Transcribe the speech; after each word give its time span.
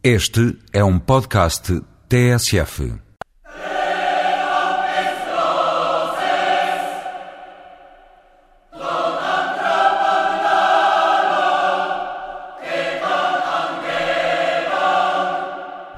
Este 0.00 0.56
é 0.72 0.84
um 0.84 0.96
podcast 0.96 1.82
TSF. 2.08 2.92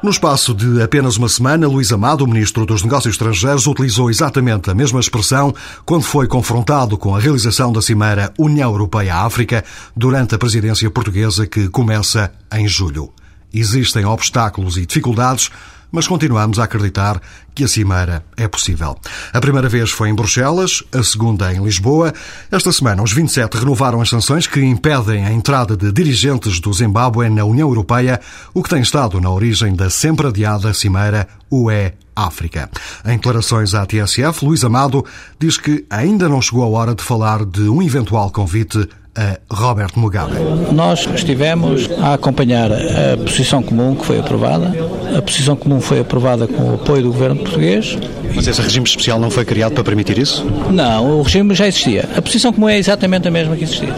No 0.02 0.08
espaço 0.08 0.54
de 0.54 0.80
apenas 0.80 1.18
uma 1.18 1.28
semana, 1.28 1.68
Luís 1.68 1.92
Amado, 1.92 2.26
ministro 2.26 2.64
dos 2.64 2.82
Negócios 2.82 3.12
Estrangeiros, 3.12 3.66
utilizou 3.66 4.08
exatamente 4.08 4.70
a 4.70 4.74
mesma 4.74 4.98
expressão 4.98 5.54
quando 5.84 6.04
foi 6.04 6.26
confrontado 6.26 6.96
com 6.96 7.14
a 7.14 7.20
realização 7.20 7.70
da 7.70 7.82
Cimeira 7.82 8.32
União 8.38 8.70
Europeia-África 8.70 9.62
durante 9.94 10.34
a 10.34 10.38
presidência 10.38 10.90
portuguesa 10.90 11.46
que 11.46 11.68
começa 11.68 12.32
em 12.50 12.66
julho. 12.66 13.12
Existem 13.52 14.04
obstáculos 14.04 14.76
e 14.76 14.86
dificuldades, 14.86 15.50
mas 15.92 16.06
continuamos 16.06 16.58
a 16.58 16.64
acreditar 16.64 17.20
que 17.54 17.64
a 17.64 17.68
cimeira 17.68 18.24
é 18.36 18.46
possível. 18.46 18.96
A 19.32 19.40
primeira 19.40 19.68
vez 19.68 19.90
foi 19.90 20.08
em 20.08 20.14
Bruxelas, 20.14 20.82
a 20.92 21.02
segunda 21.02 21.52
em 21.52 21.62
Lisboa. 21.62 22.12
Esta 22.50 22.72
semana, 22.72 23.02
os 23.02 23.12
27 23.12 23.58
renovaram 23.58 24.00
as 24.00 24.08
sanções 24.08 24.46
que 24.46 24.60
impedem 24.60 25.26
a 25.26 25.32
entrada 25.32 25.76
de 25.76 25.90
dirigentes 25.90 26.60
do 26.60 26.72
Zimbábue 26.72 27.28
na 27.28 27.44
União 27.44 27.68
Europeia, 27.68 28.20
o 28.54 28.62
que 28.62 28.70
tem 28.70 28.82
estado 28.82 29.20
na 29.20 29.30
origem 29.30 29.74
da 29.74 29.90
sempre 29.90 30.28
adiada 30.28 30.72
cimeira 30.72 31.26
UE 31.50 31.92
África. 32.14 32.70
Em 33.04 33.16
declarações 33.16 33.74
à 33.74 33.86
TSF, 33.86 34.44
Luís 34.44 34.64
Amado 34.64 35.04
diz 35.38 35.56
que 35.56 35.84
ainda 35.88 36.28
não 36.28 36.42
chegou 36.42 36.62
a 36.62 36.78
hora 36.78 36.94
de 36.94 37.02
falar 37.02 37.44
de 37.44 37.62
um 37.62 37.82
eventual 37.82 38.30
convite 38.30 38.88
a 39.16 39.36
Robert 39.50 39.90
Mugabe. 39.96 40.34
Nós 40.72 41.06
estivemos 41.14 41.88
a 42.00 42.14
acompanhar 42.14 42.70
a 42.72 43.16
posição 43.16 43.62
comum 43.62 43.94
que 43.94 44.04
foi 44.04 44.20
aprovada. 44.20 44.72
A 45.16 45.22
posição 45.22 45.56
comum 45.56 45.80
foi 45.80 46.00
aprovada 46.00 46.46
com 46.46 46.70
o 46.70 46.74
apoio 46.74 47.02
do 47.02 47.12
governo 47.12 47.36
português. 47.36 47.98
Mas 48.34 48.46
esse 48.46 48.60
regime 48.60 48.86
especial 48.86 49.18
não 49.18 49.30
foi 49.30 49.44
criado 49.44 49.72
para 49.72 49.84
permitir 49.84 50.18
isso? 50.18 50.44
Não, 50.70 51.18
o 51.18 51.22
regime 51.22 51.54
já 51.54 51.66
existia. 51.66 52.08
A 52.16 52.22
posição 52.22 52.52
comum 52.52 52.68
é 52.68 52.78
exatamente 52.78 53.26
a 53.26 53.30
mesma 53.30 53.56
que 53.56 53.64
existia. 53.64 53.94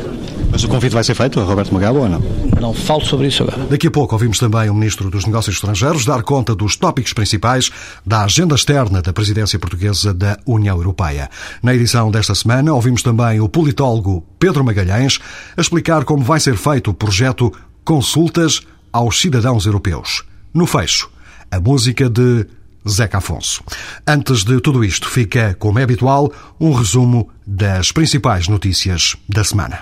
Mas 0.52 0.62
o 0.64 0.68
convite 0.68 0.92
vai 0.92 1.02
ser 1.02 1.14
feito 1.14 1.40
a 1.40 1.44
Roberto 1.44 1.72
Mugabe 1.72 1.96
ou 1.96 2.06
não? 2.06 2.20
Não 2.60 2.74
falo 2.74 3.02
sobre 3.02 3.28
isso 3.28 3.42
agora. 3.42 3.64
Daqui 3.64 3.86
a 3.86 3.90
pouco 3.90 4.14
ouvimos 4.14 4.38
também 4.38 4.68
o 4.68 4.74
Ministro 4.74 5.08
dos 5.08 5.24
Negócios 5.24 5.56
Estrangeiros 5.56 6.04
dar 6.04 6.22
conta 6.22 6.54
dos 6.54 6.76
tópicos 6.76 7.14
principais 7.14 7.70
da 8.04 8.24
agenda 8.24 8.54
externa 8.54 9.00
da 9.00 9.14
presidência 9.14 9.58
portuguesa 9.58 10.12
da 10.12 10.38
União 10.44 10.76
Europeia. 10.76 11.30
Na 11.62 11.74
edição 11.74 12.10
desta 12.10 12.34
semana 12.34 12.74
ouvimos 12.74 13.02
também 13.02 13.40
o 13.40 13.48
politólogo 13.48 14.22
Pedro 14.38 14.62
Magalhães 14.62 15.18
a 15.56 15.60
explicar 15.62 16.04
como 16.04 16.22
vai 16.22 16.38
ser 16.38 16.56
feito 16.56 16.90
o 16.90 16.94
projeto 16.94 17.50
Consultas 17.82 18.60
aos 18.92 19.20
Cidadãos 19.20 19.64
Europeus. 19.64 20.22
No 20.52 20.66
fecho, 20.66 21.10
a 21.50 21.58
música 21.58 22.10
de 22.10 22.46
Zeca 22.88 23.18
Afonso. 23.18 23.64
Antes 24.06 24.44
de 24.44 24.60
tudo 24.60 24.84
isto, 24.84 25.08
fica, 25.08 25.56
como 25.58 25.78
é 25.78 25.82
habitual, 25.82 26.30
um 26.60 26.72
resumo 26.72 27.28
das 27.46 27.90
principais 27.90 28.48
notícias 28.48 29.16
da 29.28 29.42
semana. 29.44 29.80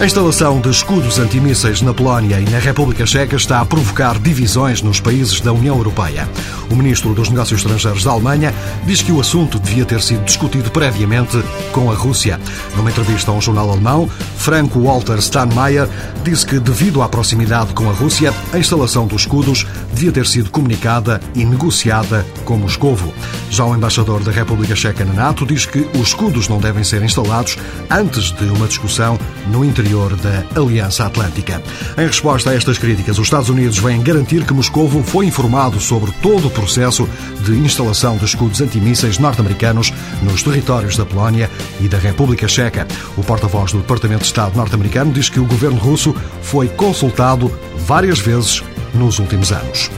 A 0.00 0.06
instalação 0.06 0.62
de 0.62 0.70
escudos 0.70 1.18
antimísseis 1.18 1.82
na 1.82 1.92
Polónia 1.92 2.40
e 2.40 2.48
na 2.48 2.58
República 2.58 3.04
Checa 3.04 3.36
está 3.36 3.60
a 3.60 3.66
provocar 3.66 4.18
divisões 4.18 4.80
nos 4.80 4.98
países 4.98 5.42
da 5.42 5.52
União 5.52 5.76
Europeia. 5.76 6.26
O 6.70 6.74
ministro 6.74 7.12
dos 7.12 7.28
Negócios 7.28 7.60
Estrangeiros 7.60 8.02
da 8.02 8.12
Alemanha 8.12 8.54
diz 8.86 9.02
que 9.02 9.12
o 9.12 9.20
assunto 9.20 9.58
devia 9.58 9.84
ter 9.84 10.00
sido 10.00 10.24
discutido 10.24 10.70
previamente 10.70 11.44
com 11.70 11.90
a 11.90 11.94
Rússia. 11.94 12.40
Numa 12.74 12.88
entrevista 12.88 13.30
a 13.30 13.34
um 13.34 13.42
jornal 13.42 13.68
alemão, 13.68 14.08
Franco 14.40 14.80
Walter 14.80 15.20
Steinmeier 15.20 15.86
disse 16.24 16.46
que, 16.46 16.58
devido 16.58 17.02
à 17.02 17.08
proximidade 17.10 17.74
com 17.74 17.90
a 17.90 17.92
Rússia, 17.92 18.32
a 18.54 18.58
instalação 18.58 19.06
dos 19.06 19.22
escudos 19.22 19.66
devia 19.92 20.10
ter 20.10 20.26
sido 20.26 20.50
comunicada 20.50 21.20
e 21.34 21.44
negociada 21.44 22.24
com 22.46 22.56
Moscovo. 22.56 23.12
Já 23.50 23.66
o 23.66 23.76
embaixador 23.76 24.22
da 24.22 24.32
República 24.32 24.74
Checa 24.74 25.04
na 25.04 25.12
NATO 25.12 25.44
diz 25.44 25.66
que 25.66 25.86
os 25.94 26.08
escudos 26.08 26.48
não 26.48 26.58
devem 26.58 26.82
ser 26.82 27.02
instalados 27.02 27.58
antes 27.90 28.32
de 28.32 28.44
uma 28.46 28.66
discussão 28.66 29.18
no 29.48 29.62
interior 29.62 30.16
da 30.16 30.42
Aliança 30.58 31.04
Atlântica. 31.04 31.62
Em 31.98 32.06
resposta 32.06 32.48
a 32.48 32.54
estas 32.54 32.78
críticas, 32.78 33.18
os 33.18 33.26
Estados 33.26 33.50
Unidos 33.50 33.78
vêm 33.78 34.00
garantir 34.02 34.46
que 34.46 34.54
Moscovo 34.54 35.02
foi 35.02 35.26
informado 35.26 35.78
sobre 35.78 36.12
todo 36.22 36.48
o 36.48 36.50
processo 36.50 37.06
de 37.44 37.58
instalação 37.58 38.16
de 38.16 38.24
escudos 38.24 38.62
antimísseis 38.62 39.18
norte-americanos 39.18 39.92
nos 40.22 40.42
territórios 40.42 40.96
da 40.96 41.04
Polónia 41.04 41.50
e 41.78 41.88
da 41.88 41.98
República 41.98 42.48
Checa. 42.48 42.86
O 43.18 43.22
porta-voz 43.22 43.72
do 43.72 43.78
Departamento 43.78 44.24
de 44.24 44.29
Estado 44.30 44.56
norte-americano 44.56 45.12
diz 45.12 45.28
que 45.28 45.40
o 45.40 45.44
governo 45.44 45.76
russo 45.76 46.14
foi 46.40 46.68
consultado 46.68 47.52
várias 47.78 48.20
vezes 48.20 48.62
nos 48.94 49.18
últimos 49.18 49.52
anos. 49.52 49.90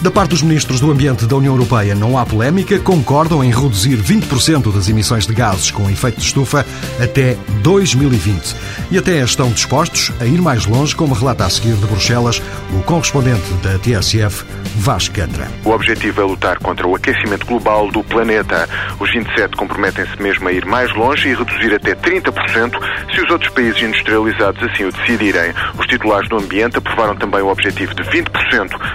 Da 0.00 0.12
parte 0.12 0.30
dos 0.30 0.42
ministros 0.42 0.78
do 0.78 0.92
Ambiente 0.92 1.26
da 1.26 1.34
União 1.34 1.52
Europeia 1.54 1.92
não 1.92 2.16
há 2.16 2.24
polémica, 2.24 2.78
concordam 2.78 3.42
em 3.42 3.50
reduzir 3.50 3.96
20% 3.96 4.72
das 4.72 4.88
emissões 4.88 5.26
de 5.26 5.34
gases 5.34 5.72
com 5.72 5.90
efeito 5.90 6.20
de 6.20 6.26
estufa 6.26 6.64
até 7.02 7.36
2020. 7.62 8.54
E 8.92 8.98
até 8.98 9.18
estão 9.24 9.50
dispostos 9.50 10.12
a 10.20 10.24
ir 10.24 10.40
mais 10.40 10.66
longe, 10.66 10.94
como 10.94 11.14
relata 11.14 11.44
a 11.44 11.50
seguir 11.50 11.74
de 11.74 11.86
Bruxelas 11.86 12.40
o 12.72 12.82
correspondente 12.82 13.52
da 13.54 13.76
TSF, 13.78 14.44
Vasco 14.76 15.16
Candra. 15.16 15.48
O 15.64 15.70
objetivo 15.70 16.20
é 16.20 16.24
lutar 16.24 16.58
contra 16.58 16.86
o 16.86 16.94
aquecimento 16.94 17.44
global 17.44 17.90
do 17.90 18.04
planeta. 18.04 18.68
Os 19.00 19.10
27 19.12 19.56
comprometem-se 19.56 20.22
mesmo 20.22 20.48
a 20.48 20.52
ir 20.52 20.64
mais 20.64 20.94
longe 20.94 21.28
e 21.28 21.34
reduzir 21.34 21.74
até 21.74 21.96
30% 21.96 22.78
se 23.12 23.20
os 23.20 23.30
outros 23.30 23.50
países 23.50 23.82
industrializados 23.82 24.62
assim 24.62 24.84
o 24.84 24.92
decidirem. 24.92 25.52
Os 25.76 25.86
titulares 25.86 26.28
do 26.28 26.36
ambiente 26.36 26.78
aprovaram 26.78 27.16
também 27.16 27.42
o 27.42 27.48
objetivo 27.48 27.94
de 27.94 28.02
20% 28.04 28.37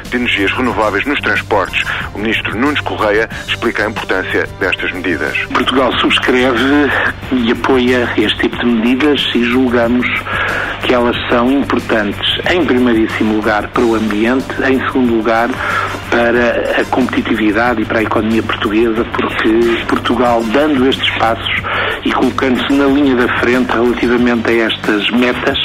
de 0.10 0.18
energias 0.18 0.52
renováveis 0.54 1.06
nos 1.06 1.20
transportes. 1.22 1.84
O 2.14 2.20
ministro 2.20 2.58
Nunes 2.58 2.82
Correia 2.82 3.30
explica 3.48 3.86
a 3.86 3.90
importância 3.90 4.48
destas 4.60 4.92
medidas. 4.92 5.38
Portugal 5.54 5.92
subscreve 6.00 6.90
e 7.32 7.52
apoia 7.52 8.10
este 8.18 8.38
tipo 8.40 8.58
de 8.58 8.66
medidas 8.66 9.22
e 9.36 9.44
julgamos 9.44 10.08
que 10.84 10.94
elas 10.94 11.16
são 11.30 11.50
importantes, 11.52 12.28
em 12.52 12.66
primeiríssimo 12.66 13.36
lugar, 13.36 13.68
para 13.70 13.84
o 13.84 13.96
ambiente, 13.96 14.46
em 14.70 14.80
segundo 14.88 15.16
lugar, 15.16 15.50
para 16.10 16.82
a 16.82 16.86
competitividade 16.86 17.82
e 17.82 17.86
para 17.86 18.00
a 18.00 18.04
economia 18.04 18.44
portuguesa, 18.44 19.06
porque 19.06 19.86
Portugal, 19.88 20.44
dando 20.52 20.88
estes 20.88 21.10
passos 21.18 21.62
e 22.06 22.12
colocando-se 22.12 22.74
na 22.74 22.86
linha 22.86 23.16
da 23.16 23.40
frente 23.40 23.72
relativamente 23.72 24.50
a 24.50 24.66
estas 24.66 25.10
metas, 25.12 25.58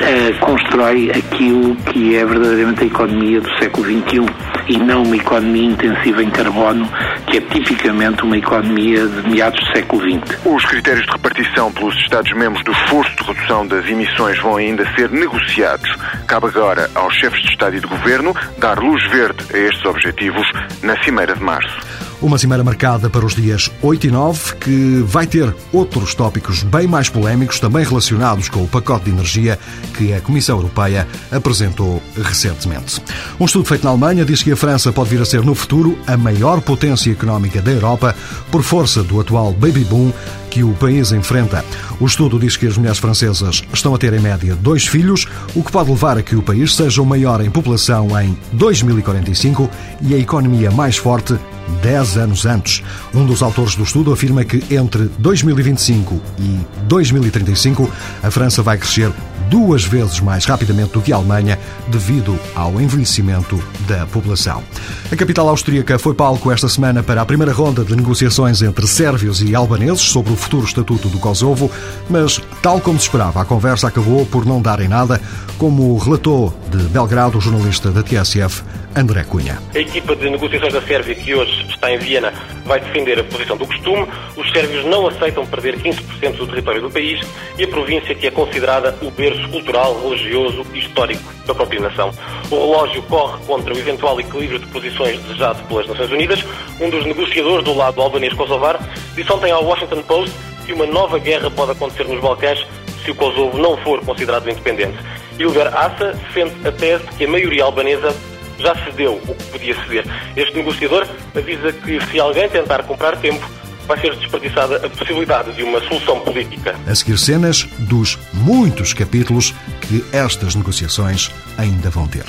eh, 0.00 0.32
constrói 0.40 1.10
aquilo 1.10 1.76
que 1.76 2.16
é 2.16 2.24
verdadeiramente 2.24 2.84
a 2.84 2.86
economia 2.86 3.40
do 3.40 3.58
século 3.58 3.84
XXI 3.84 4.26
e 4.68 4.78
não 4.78 5.02
uma 5.02 5.16
economia 5.16 5.70
intensiva 5.70 6.22
em 6.22 6.30
carbono, 6.30 6.88
que 7.26 7.38
é 7.38 7.40
tipicamente 7.40 8.22
uma 8.22 8.36
economia 8.36 9.06
de 9.06 9.30
meados 9.30 9.58
do 9.60 9.72
século 9.72 10.02
XX. 10.02 10.38
Os 10.44 10.64
critérios 10.64 11.04
de 11.06 11.12
repartição 11.12 11.72
pelos 11.72 11.96
Estados-membros 11.96 12.64
do 12.64 12.72
esforço 12.72 13.14
de 13.16 13.22
redução 13.24 13.66
das 13.66 13.86
emissões 13.88 14.38
vão 14.40 14.56
ainda 14.56 14.84
ser 14.94 15.10
negociados. 15.10 15.90
Cabe 16.26 16.46
agora 16.46 16.90
aos 16.94 17.14
chefes 17.14 17.42
de 17.42 17.50
Estado 17.50 17.76
e 17.76 17.80
de 17.80 17.86
Governo 17.86 18.34
dar 18.58 18.78
luz 18.78 19.02
verde 19.10 19.44
a 19.52 19.58
estes 19.58 19.84
objetivos 19.84 20.46
na 20.82 21.00
Cimeira 21.02 21.34
de 21.34 21.42
Março. 21.42 21.91
Uma 22.22 22.38
cimeira 22.38 22.62
marcada 22.62 23.10
para 23.10 23.26
os 23.26 23.34
dias 23.34 23.68
8 23.82 24.06
e 24.06 24.10
9, 24.12 24.54
que 24.54 25.02
vai 25.04 25.26
ter 25.26 25.52
outros 25.72 26.14
tópicos 26.14 26.62
bem 26.62 26.86
mais 26.86 27.08
polémicos, 27.08 27.58
também 27.58 27.84
relacionados 27.84 28.48
com 28.48 28.62
o 28.62 28.68
pacote 28.68 29.06
de 29.06 29.10
energia 29.10 29.58
que 29.98 30.12
a 30.12 30.20
Comissão 30.20 30.56
Europeia 30.56 31.06
apresentou 31.32 32.00
recentemente. 32.14 33.02
Um 33.40 33.44
estudo 33.44 33.64
feito 33.64 33.82
na 33.82 33.90
Alemanha 33.90 34.24
diz 34.24 34.40
que 34.40 34.52
a 34.52 34.56
França 34.56 34.92
pode 34.92 35.10
vir 35.10 35.20
a 35.20 35.24
ser 35.24 35.42
no 35.42 35.56
futuro 35.56 35.98
a 36.06 36.16
maior 36.16 36.60
potência 36.60 37.10
económica 37.10 37.60
da 37.60 37.72
Europa 37.72 38.14
por 38.52 38.62
força 38.62 39.02
do 39.02 39.20
atual 39.20 39.52
baby 39.52 39.84
boom 39.84 40.12
que 40.52 40.62
o 40.62 40.74
país 40.74 41.12
enfrenta. 41.12 41.64
O 41.98 42.04
estudo 42.04 42.38
diz 42.38 42.58
que 42.58 42.66
as 42.66 42.76
mulheres 42.76 42.98
francesas 42.98 43.62
estão 43.72 43.94
a 43.94 43.98
ter 43.98 44.12
em 44.12 44.20
média 44.20 44.54
dois 44.54 44.86
filhos, 44.86 45.26
o 45.54 45.64
que 45.64 45.72
pode 45.72 45.88
levar 45.88 46.18
a 46.18 46.22
que 46.22 46.36
o 46.36 46.42
país 46.42 46.74
seja 46.74 47.00
o 47.00 47.06
maior 47.06 47.42
em 47.42 47.50
população 47.50 48.08
em 48.20 48.36
2045 48.52 49.70
e 50.02 50.14
a 50.14 50.18
economia 50.18 50.70
mais 50.70 50.98
forte 50.98 51.38
10 51.80 52.18
anos 52.18 52.44
antes. 52.44 52.82
Um 53.14 53.24
dos 53.24 53.42
autores 53.42 53.74
do 53.74 53.82
estudo 53.82 54.12
afirma 54.12 54.44
que 54.44 54.62
entre 54.74 55.10
2025 55.18 56.20
e 56.38 56.60
2035 56.86 57.90
a 58.22 58.30
França 58.30 58.62
vai 58.62 58.76
crescer 58.76 59.10
duas 59.48 59.84
vezes 59.84 60.20
mais 60.20 60.44
rapidamente 60.44 60.92
do 60.92 61.00
que 61.00 61.12
a 61.12 61.16
Alemanha 61.16 61.58
devido 61.88 62.38
ao 62.54 62.80
envelhecimento 62.80 63.62
da 63.86 64.06
população. 64.06 64.62
A 65.10 65.16
capital 65.16 65.48
austríaca 65.48 65.98
foi 65.98 66.14
palco 66.14 66.50
esta 66.50 66.68
semana 66.68 67.02
para 67.02 67.20
a 67.20 67.26
primeira 67.26 67.52
ronda 67.52 67.84
de 67.84 67.94
negociações 67.96 68.62
entre 68.62 68.86
sérvios 68.86 69.42
e 69.42 69.54
albaneses 69.54 70.02
sobre 70.02 70.32
o 70.32 70.36
futuro 70.36 70.64
estatuto 70.64 71.08
do 71.08 71.18
Kosovo, 71.18 71.70
mas, 72.08 72.40
tal 72.62 72.80
como 72.80 72.98
se 72.98 73.06
esperava, 73.06 73.40
a 73.40 73.44
conversa 73.44 73.88
acabou 73.88 74.24
por 74.26 74.44
não 74.46 74.60
dar 74.60 74.80
em 74.80 74.88
nada, 74.88 75.20
como 75.58 75.96
relatou 75.98 76.54
de 76.76 76.84
Belgrado, 76.88 77.36
o 77.36 77.40
jornalista 77.40 77.90
da 77.90 78.02
TSF, 78.02 78.62
André 78.96 79.24
Cunha. 79.24 79.60
A 79.74 79.78
equipa 79.78 80.16
de 80.16 80.30
negociações 80.30 80.72
da 80.72 80.80
Sérvia, 80.80 81.14
que 81.14 81.34
hoje 81.34 81.66
está 81.68 81.92
em 81.92 81.98
Viena, 81.98 82.32
vai 82.64 82.80
defender 82.80 83.18
a 83.18 83.24
posição 83.24 83.56
do 83.58 83.66
costume. 83.66 84.06
Os 84.36 84.50
sérvios 84.52 84.84
não 84.86 85.06
aceitam 85.06 85.44
perder 85.46 85.78
15% 85.78 86.36
do 86.36 86.46
território 86.46 86.80
do 86.80 86.90
país 86.90 87.20
e 87.58 87.64
a 87.64 87.68
província 87.68 88.14
que 88.14 88.26
é 88.26 88.30
considerada 88.30 88.96
o 89.02 89.10
berço 89.10 89.46
cultural, 89.50 90.00
religioso 90.02 90.64
e 90.72 90.78
histórico 90.78 91.22
da 91.46 91.54
própria 91.54 91.80
nação. 91.80 92.10
O 92.50 92.54
relógio 92.54 93.02
corre 93.02 93.38
contra 93.46 93.74
o 93.74 93.78
eventual 93.78 94.18
equilíbrio 94.18 94.58
de 94.58 94.66
posições 94.68 95.20
desejado 95.20 95.62
pelas 95.64 95.86
Nações 95.86 96.10
Unidas. 96.10 96.44
Um 96.80 96.88
dos 96.88 97.04
negociadores 97.04 97.64
do 97.64 97.74
lado 97.74 98.00
albanês-kosovar 98.00 98.78
disse 99.14 99.30
ontem 99.30 99.50
ao 99.50 99.64
Washington 99.64 100.02
Post 100.02 100.34
que 100.64 100.72
uma 100.72 100.86
nova 100.86 101.18
guerra 101.18 101.50
pode 101.50 101.72
acontecer 101.72 102.04
nos 102.04 102.20
Balcãs 102.20 102.64
se 103.04 103.10
o 103.10 103.14
Kosovo 103.14 103.58
não 103.58 103.76
for 103.78 104.00
considerado 104.04 104.48
independente. 104.48 104.96
Ilber 105.38 105.68
Assa 105.68 106.12
defende 106.12 106.54
a 106.66 106.72
tese 106.72 107.04
que 107.16 107.24
a 107.24 107.28
maioria 107.28 107.64
albanesa 107.64 108.14
já 108.58 108.74
cedeu 108.84 109.20
o 109.26 109.34
que 109.34 109.44
podia 109.44 109.74
ceder. 109.82 110.04
Este 110.36 110.54
negociador 110.54 111.06
avisa 111.34 111.72
que 111.72 112.00
se 112.06 112.20
alguém 112.20 112.48
tentar 112.48 112.82
comprar 112.84 113.16
tempo, 113.16 113.44
vai 113.86 114.00
ser 114.00 114.14
desperdiçada 114.16 114.76
a 114.76 114.88
possibilidade 114.88 115.52
de 115.52 115.62
uma 115.62 115.80
solução 115.80 116.20
política. 116.20 116.74
A 116.86 116.94
seguir 116.94 117.18
cenas 117.18 117.66
dos 117.78 118.18
muitos 118.32 118.94
capítulos 118.94 119.54
que 119.80 120.04
estas 120.12 120.54
negociações 120.54 121.30
ainda 121.58 121.90
vão 121.90 122.06
ter. 122.06 122.24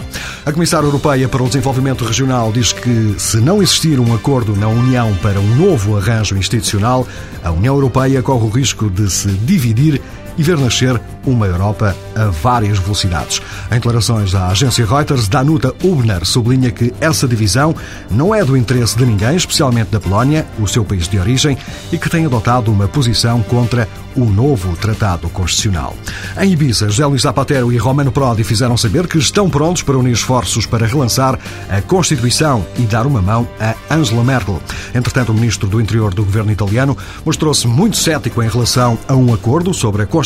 A 0.46 0.52
Comissária 0.52 0.86
Europeia 0.86 1.30
para 1.30 1.44
o 1.44 1.48
Desenvolvimento 1.48 2.04
Regional 2.04 2.52
diz 2.52 2.74
que 2.74 3.16
se 3.20 3.38
não 3.38 3.62
existir 3.62 4.00
um 4.00 4.14
acordo 4.14 4.56
na 4.56 4.68
União 4.68 5.16
para 5.18 5.40
um 5.40 5.56
novo 5.56 5.98
arranjo 5.98 6.36
institucional, 6.36 7.08
a 7.44 7.52
União 7.52 7.76
Europeia 7.76 8.22
corre 8.22 8.46
o 8.46 8.50
risco 8.50 8.90
de 8.90 9.10
se 9.12 9.30
dividir 9.30 10.02
e 10.38 10.44
ver 10.44 10.58
nascer 10.58 11.00
uma 11.26 11.46
Europa 11.46 11.96
a 12.16 12.26
várias 12.26 12.80
velocidades. 12.80 13.42
Em 13.72 13.76
declarações 13.76 14.36
à 14.36 14.48
agência 14.48 14.86
Reuters, 14.86 15.28
Danuta 15.28 15.74
Hubner 15.84 16.26
sublinha 16.26 16.72
que 16.72 16.94
essa 17.00 17.28
divisão 17.28 17.76
não 18.10 18.34
é 18.34 18.44
do 18.44 18.58
interesse 18.58 18.98
de 18.98 19.06
ninguém, 19.06 19.36
especialmente 19.36 19.92
da 19.92 20.00
Polónia, 20.00 20.46
o 20.60 20.68
seu 20.68 20.84
país 20.84 21.08
de 21.08 21.18
origem, 21.18 21.58
e 21.92 21.98
que 21.98 22.10
tem 22.10 22.26
adotado 22.26 22.72
uma 22.72 22.88
posição 22.88 23.42
contra 23.44 23.88
o 24.16 24.26
novo 24.26 24.76
Tratado 24.76 25.28
Constitucional. 25.30 25.96
Em 26.40 26.52
Ibiza, 26.52 26.88
José 26.88 27.06
Luís 27.06 27.24
Zapatero 27.24 27.72
e 27.72 27.78
Romano 27.78 28.12
Prodi 28.12 28.44
fizeram 28.44 28.78
saber 28.78 29.08
que 29.08 29.18
estão 29.18 29.50
prontos 29.50 29.82
para 29.82 29.98
unir 29.98 30.14
esforços 30.14 30.66
para 30.66 30.86
relançar 30.86 31.40
a 31.70 31.82
Constituição 31.82 32.66
e 32.78 32.84
dar 32.84 33.08
uma 33.08 33.22
mão 33.22 33.48
a 33.60 33.76
Angela 33.94 34.24
Merkel. 34.24 34.62
Entretanto, 34.94 35.32
o 35.32 35.36
ministro 35.36 35.68
do 35.68 35.82
Interior 35.82 36.14
do 36.14 36.24
governo 36.24 36.52
italiano 36.52 36.96
mostrou-se 37.26 37.68
muito 37.68 37.98
cético 37.98 38.44
em 38.44 38.48
relação 38.48 38.98
a 39.08 39.16
um 39.16 39.34
acordo 39.34 39.74
sobre 39.74 40.04
a 40.04 40.06
Constituição 40.06 40.23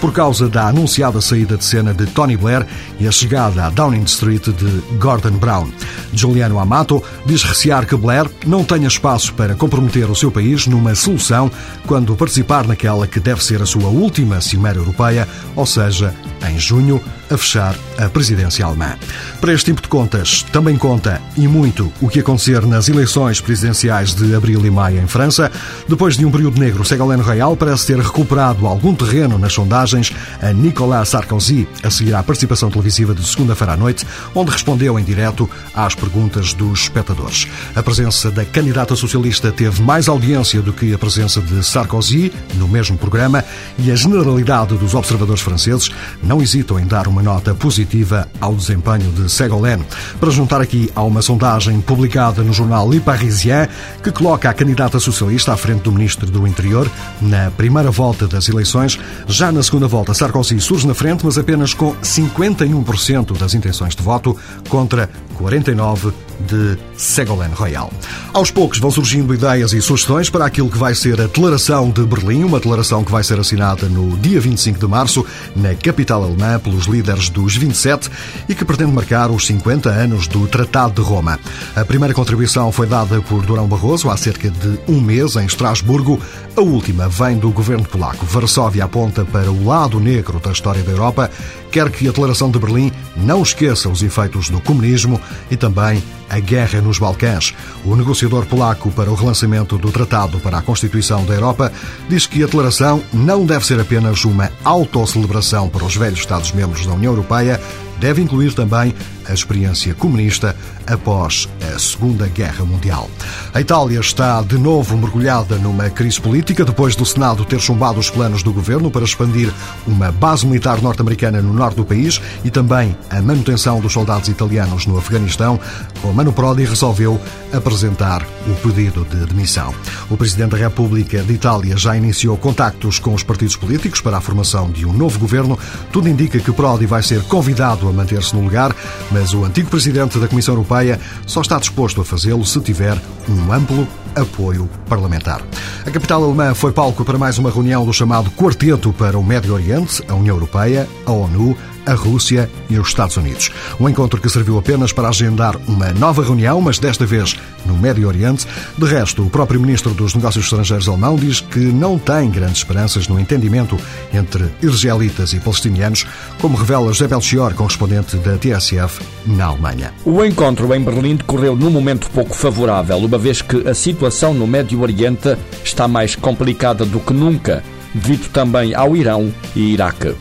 por 0.00 0.12
causa 0.12 0.48
da 0.48 0.68
anunciada 0.68 1.20
saída 1.20 1.56
de 1.56 1.64
cena 1.64 1.92
de 1.92 2.06
Tony 2.06 2.36
Blair 2.36 2.66
e 2.98 3.06
a 3.06 3.12
chegada 3.12 3.66
à 3.66 3.70
Downing 3.70 4.04
Street 4.04 4.48
de 4.48 4.96
Gordon 4.98 5.32
Brown. 5.32 5.68
Giuliano 6.12 6.58
Amato 6.58 7.02
diz 7.24 7.42
recear 7.42 7.86
que 7.86 7.96
Blair 7.96 8.28
não 8.46 8.64
tenha 8.64 8.88
espaço 8.88 9.32
para 9.34 9.54
comprometer 9.54 10.10
o 10.10 10.14
seu 10.14 10.30
país 10.30 10.66
numa 10.66 10.94
solução 10.94 11.50
quando 11.86 12.16
participar 12.16 12.66
naquela 12.66 13.06
que 13.06 13.20
deve 13.20 13.42
ser 13.42 13.62
a 13.62 13.66
sua 13.66 13.88
última 13.88 14.40
Cimeira 14.40 14.78
Europeia, 14.78 15.26
ou 15.56 15.66
seja, 15.66 16.14
em 16.48 16.58
junho, 16.58 17.00
a 17.30 17.36
fechar 17.36 17.74
a 17.98 18.08
presidência 18.08 18.64
alemã. 18.64 18.96
Para 19.40 19.52
este 19.52 19.66
tipo 19.66 19.80
de 19.80 19.88
contas, 19.88 20.42
também 20.52 20.76
conta, 20.76 21.20
e 21.36 21.46
muito, 21.46 21.92
o 22.00 22.08
que 22.08 22.20
acontecer 22.20 22.66
nas 22.66 22.88
eleições 22.88 23.40
presidenciais 23.40 24.14
de 24.14 24.34
abril 24.34 24.64
e 24.66 24.70
maio 24.70 25.00
em 25.00 25.06
França. 25.06 25.50
Depois 25.88 26.16
de 26.16 26.26
um 26.26 26.30
período 26.30 26.60
negro, 26.60 26.84
Ségolène 26.84 27.22
Royal 27.22 27.56
parece 27.56 27.86
ter 27.86 27.98
recuperado 27.98 28.66
algum 28.66 28.94
terreno 28.94 29.38
nas 29.38 29.52
sondagens 29.52 30.12
a 30.42 30.52
Nicolas 30.52 31.10
Sarkozy, 31.10 31.66
a 31.82 31.90
seguir 31.90 32.14
à 32.14 32.22
participação 32.22 32.70
televisiva 32.70 33.14
de 33.14 33.26
segunda-feira 33.26 33.74
à 33.74 33.76
noite, 33.76 34.06
onde 34.34 34.50
respondeu 34.50 34.98
em 34.98 35.04
direto 35.04 35.48
às 35.74 35.94
perguntas 35.94 36.52
dos 36.52 36.82
espectadores. 36.82 37.46
A 37.74 37.82
presença 37.82 38.30
da 38.30 38.44
candidata 38.44 38.96
socialista 38.96 39.52
teve 39.52 39.82
mais 39.82 40.08
audiência 40.08 40.60
do 40.60 40.72
que 40.72 40.92
a 40.92 40.98
presença 40.98 41.40
de 41.40 41.64
Sarkozy 41.64 42.32
no 42.54 42.68
mesmo 42.68 42.98
programa 42.98 43.44
e 43.78 43.90
a 43.90 43.94
generalidade 43.94 44.76
dos 44.76 44.94
observadores 44.94 45.42
franceses 45.42 45.90
não 46.22 46.42
hesitam 46.42 46.78
em 46.78 46.86
dar 46.86 47.06
uma 47.06 47.19
nota 47.22 47.54
positiva 47.54 48.28
ao 48.40 48.54
desempenho 48.54 49.10
de 49.12 49.30
Ségolène. 49.30 49.84
Para 50.18 50.30
juntar 50.30 50.60
aqui 50.60 50.90
a 50.94 51.02
uma 51.02 51.22
sondagem 51.22 51.80
publicada 51.80 52.42
no 52.42 52.52
jornal 52.52 52.88
Le 52.88 53.00
Parisien 53.00 53.68
que 54.02 54.12
coloca 54.12 54.48
a 54.48 54.54
candidata 54.54 54.98
socialista 54.98 55.52
à 55.52 55.56
frente 55.56 55.82
do 55.82 55.92
ministro 55.92 56.30
do 56.30 56.46
Interior 56.46 56.90
na 57.20 57.50
primeira 57.50 57.90
volta 57.90 58.26
das 58.26 58.48
eleições. 58.48 58.98
Já 59.26 59.50
na 59.52 59.62
segunda 59.62 59.86
volta, 59.86 60.14
Sarkozy 60.14 60.60
surge 60.60 60.86
na 60.86 60.94
frente, 60.94 61.24
mas 61.24 61.38
apenas 61.38 61.74
com 61.74 61.94
51% 61.96 63.36
das 63.36 63.54
intenções 63.54 63.94
de 63.94 64.02
voto 64.02 64.36
contra 64.68 65.08
49% 65.40 66.12
de 66.46 66.78
Ségolène 66.96 67.54
Royal. 67.54 67.90
Aos 68.32 68.50
poucos 68.50 68.78
vão 68.78 68.90
surgindo 68.90 69.34
ideias 69.34 69.72
e 69.72 69.82
sugestões 69.82 70.30
para 70.30 70.46
aquilo 70.46 70.70
que 70.70 70.78
vai 70.78 70.94
ser 70.94 71.20
a 71.20 71.24
Declaração 71.24 71.90
de 71.90 72.02
Berlim, 72.02 72.44
uma 72.44 72.58
declaração 72.58 73.04
que 73.04 73.10
vai 73.10 73.22
ser 73.22 73.38
assinada 73.38 73.88
no 73.88 74.16
dia 74.16 74.40
25 74.40 74.78
de 74.78 74.86
março, 74.86 75.24
na 75.54 75.74
capital 75.74 76.22
alemã, 76.22 76.58
pelos 76.58 76.86
líderes 76.86 77.28
dos 77.28 77.56
27 77.56 78.10
e 78.48 78.54
que 78.54 78.64
pretende 78.64 78.92
marcar 78.92 79.30
os 79.30 79.46
50 79.46 79.90
anos 79.90 80.26
do 80.26 80.46
Tratado 80.46 81.02
de 81.02 81.08
Roma. 81.08 81.38
A 81.74 81.84
primeira 81.84 82.14
contribuição 82.14 82.70
foi 82.72 82.86
dada 82.86 83.20
por 83.22 83.42
Durão 83.44 83.66
Barroso 83.66 84.08
há 84.10 84.16
cerca 84.16 84.50
de 84.50 84.78
um 84.88 85.00
mês 85.00 85.36
em 85.36 85.44
Estrasburgo. 85.44 86.20
A 86.56 86.60
última 86.60 87.08
vem 87.08 87.38
do 87.38 87.50
governo 87.50 87.84
polaco. 87.84 88.24
Varsóvia 88.26 88.84
aponta 88.84 89.24
para 89.24 89.50
o 89.50 89.64
lado 89.64 90.00
negro 90.00 90.40
da 90.40 90.52
história 90.52 90.82
da 90.82 90.92
Europa, 90.92 91.30
quer 91.70 91.90
que 91.90 92.06
a 92.06 92.10
Declaração 92.10 92.50
de 92.50 92.58
Berlim 92.58 92.92
não 93.16 93.42
esqueça 93.42 93.88
os 93.88 94.02
efeitos 94.02 94.50
do 94.50 94.60
comunismo 94.60 95.20
e 95.50 95.56
também 95.56 96.02
a 96.28 96.38
guerra 96.38 96.80
nos 96.80 96.98
Balcãs. 96.98 97.54
O 97.84 97.96
negociador 97.96 98.46
polaco 98.46 98.90
para 98.92 99.10
o 99.10 99.14
relançamento 99.14 99.76
do 99.76 99.90
Tratado 99.90 100.38
para 100.40 100.58
a 100.58 100.62
Constituição 100.62 101.24
da 101.24 101.34
Europa 101.34 101.72
diz 102.08 102.26
que 102.26 102.42
a 102.42 102.46
declaração 102.46 103.02
não 103.12 103.44
deve 103.44 103.66
ser 103.66 103.80
apenas 103.80 104.24
uma 104.24 104.50
autocelebração 104.64 105.68
para 105.68 105.84
os 105.84 105.96
velhos 105.96 106.20
Estados-membros 106.20 106.86
da 106.86 106.94
União 106.94 107.12
Europeia, 107.12 107.60
deve 107.98 108.22
incluir 108.22 108.54
também 108.54 108.94
a 109.30 109.34
experiência 109.34 109.94
comunista 109.94 110.56
após 110.86 111.48
a 111.74 111.78
Segunda 111.78 112.26
Guerra 112.26 112.64
Mundial. 112.64 113.08
A 113.54 113.60
Itália 113.60 114.00
está 114.00 114.42
de 114.42 114.58
novo 114.58 114.96
mergulhada 114.96 115.56
numa 115.56 115.88
crise 115.90 116.20
política 116.20 116.64
depois 116.64 116.96
do 116.96 117.06
Senado 117.06 117.44
ter 117.44 117.60
chumbado 117.60 118.00
os 118.00 118.10
planos 118.10 118.42
do 118.42 118.52
governo 118.52 118.90
para 118.90 119.04
expandir 119.04 119.52
uma 119.86 120.10
base 120.10 120.46
militar 120.46 120.80
norte-americana 120.82 121.40
no 121.40 121.52
norte 121.52 121.76
do 121.76 121.84
país 121.84 122.20
e 122.44 122.50
também 122.50 122.96
a 123.08 123.20
manutenção 123.20 123.80
dos 123.80 123.92
soldados 123.92 124.28
italianos 124.28 124.86
no 124.86 124.98
Afeganistão. 124.98 125.60
Romano 126.02 126.32
Prodi 126.32 126.64
resolveu 126.64 127.20
apresentar 127.52 128.26
o 128.46 128.54
pedido 128.56 129.04
de 129.04 129.26
demissão. 129.26 129.74
O 130.08 130.16
Presidente 130.16 130.50
da 130.50 130.56
República 130.56 131.22
de 131.22 131.32
Itália 131.32 131.76
já 131.76 131.96
iniciou 131.96 132.36
contactos 132.36 132.98
com 132.98 133.14
os 133.14 133.22
partidos 133.22 133.56
políticos 133.56 134.00
para 134.00 134.16
a 134.16 134.20
formação 134.20 134.70
de 134.70 134.86
um 134.86 134.92
novo 134.92 135.18
governo. 135.18 135.58
Tudo 135.92 136.08
indica 136.08 136.38
que 136.38 136.52
Prodi 136.52 136.86
vai 136.86 137.02
ser 137.02 137.22
convidado 137.24 137.88
a 137.88 137.92
manter-se 137.92 138.34
no 138.34 138.42
lugar, 138.42 138.74
mas 139.10 139.19
o 139.34 139.44
antigo 139.44 139.68
Presidente 139.68 140.18
da 140.18 140.26
Comissão 140.26 140.54
Europeia 140.54 140.98
só 141.26 141.42
está 141.42 141.58
disposto 141.58 142.00
a 142.00 142.04
fazê-lo 142.04 142.44
se 142.44 142.58
tiver 142.60 142.96
um 143.28 143.52
amplo 143.52 143.86
apoio 144.14 144.68
parlamentar. 144.88 145.42
A 145.86 145.90
capital 145.90 146.22
alemã 146.24 146.54
foi 146.54 146.72
palco 146.72 147.04
para 147.04 147.18
mais 147.18 147.38
uma 147.38 147.50
reunião 147.50 147.84
do 147.84 147.92
chamado 147.92 148.30
Quarteto 148.30 148.92
para 148.92 149.18
o 149.18 149.24
Médio 149.24 149.54
Oriente, 149.54 150.02
a 150.08 150.14
União 150.14 150.36
Europeia, 150.36 150.88
a 151.06 151.12
ONU, 151.12 151.56
a 151.86 151.94
Rússia 151.94 152.50
e 152.68 152.78
os 152.78 152.88
Estados 152.88 153.16
Unidos. 153.16 153.50
Um 153.78 153.88
encontro 153.88 154.20
que 154.20 154.28
serviu 154.28 154.58
apenas 154.58 154.92
para 154.92 155.08
agendar 155.08 155.56
uma 155.66 155.92
nova 155.92 156.22
reunião, 156.22 156.60
mas 156.60 156.78
desta 156.78 157.06
vez 157.06 157.36
no 157.64 157.76
Médio 157.76 158.08
Oriente. 158.08 158.46
De 158.76 158.86
resto, 158.86 159.22
o 159.22 159.30
próprio 159.30 159.60
ministro 159.60 159.92
dos 159.92 160.14
Negócios 160.14 160.44
Estrangeiros 160.44 160.88
alemão 160.88 161.16
diz 161.16 161.40
que 161.40 161.58
não 161.58 161.98
tem 161.98 162.30
grandes 162.30 162.58
esperanças 162.58 163.08
no 163.08 163.18
entendimento 163.18 163.76
entre 164.12 164.50
israelitas 164.62 165.32
e 165.32 165.40
palestinianos, 165.40 166.06
como 166.40 166.56
revela 166.56 166.92
José 166.92 167.08
Belchior, 167.08 167.54
correspondente 167.54 168.16
da 168.18 168.36
TSF 168.36 169.00
na 169.26 169.46
Alemanha. 169.46 169.92
O 170.04 170.24
encontro 170.24 170.72
em 170.74 170.82
Berlim 170.82 171.16
decorreu 171.16 171.56
num 171.56 171.70
momento 171.70 172.08
pouco 172.10 172.34
favorável, 172.34 172.98
uma 172.98 173.18
vez 173.18 173.42
que 173.42 173.68
a 173.68 173.74
situação 173.74 173.99
no 174.34 174.46
Médio 174.46 174.80
Oriente 174.80 175.36
está 175.62 175.86
mais 175.86 176.16
complicada 176.16 176.84
do 176.84 177.00
que 177.00 177.12
nunca, 177.12 177.62
devido 177.94 178.30
também 178.30 178.74
ao 178.74 178.96
Irão 178.96 179.32
e 179.54 179.72
Iraque. 179.72 180.14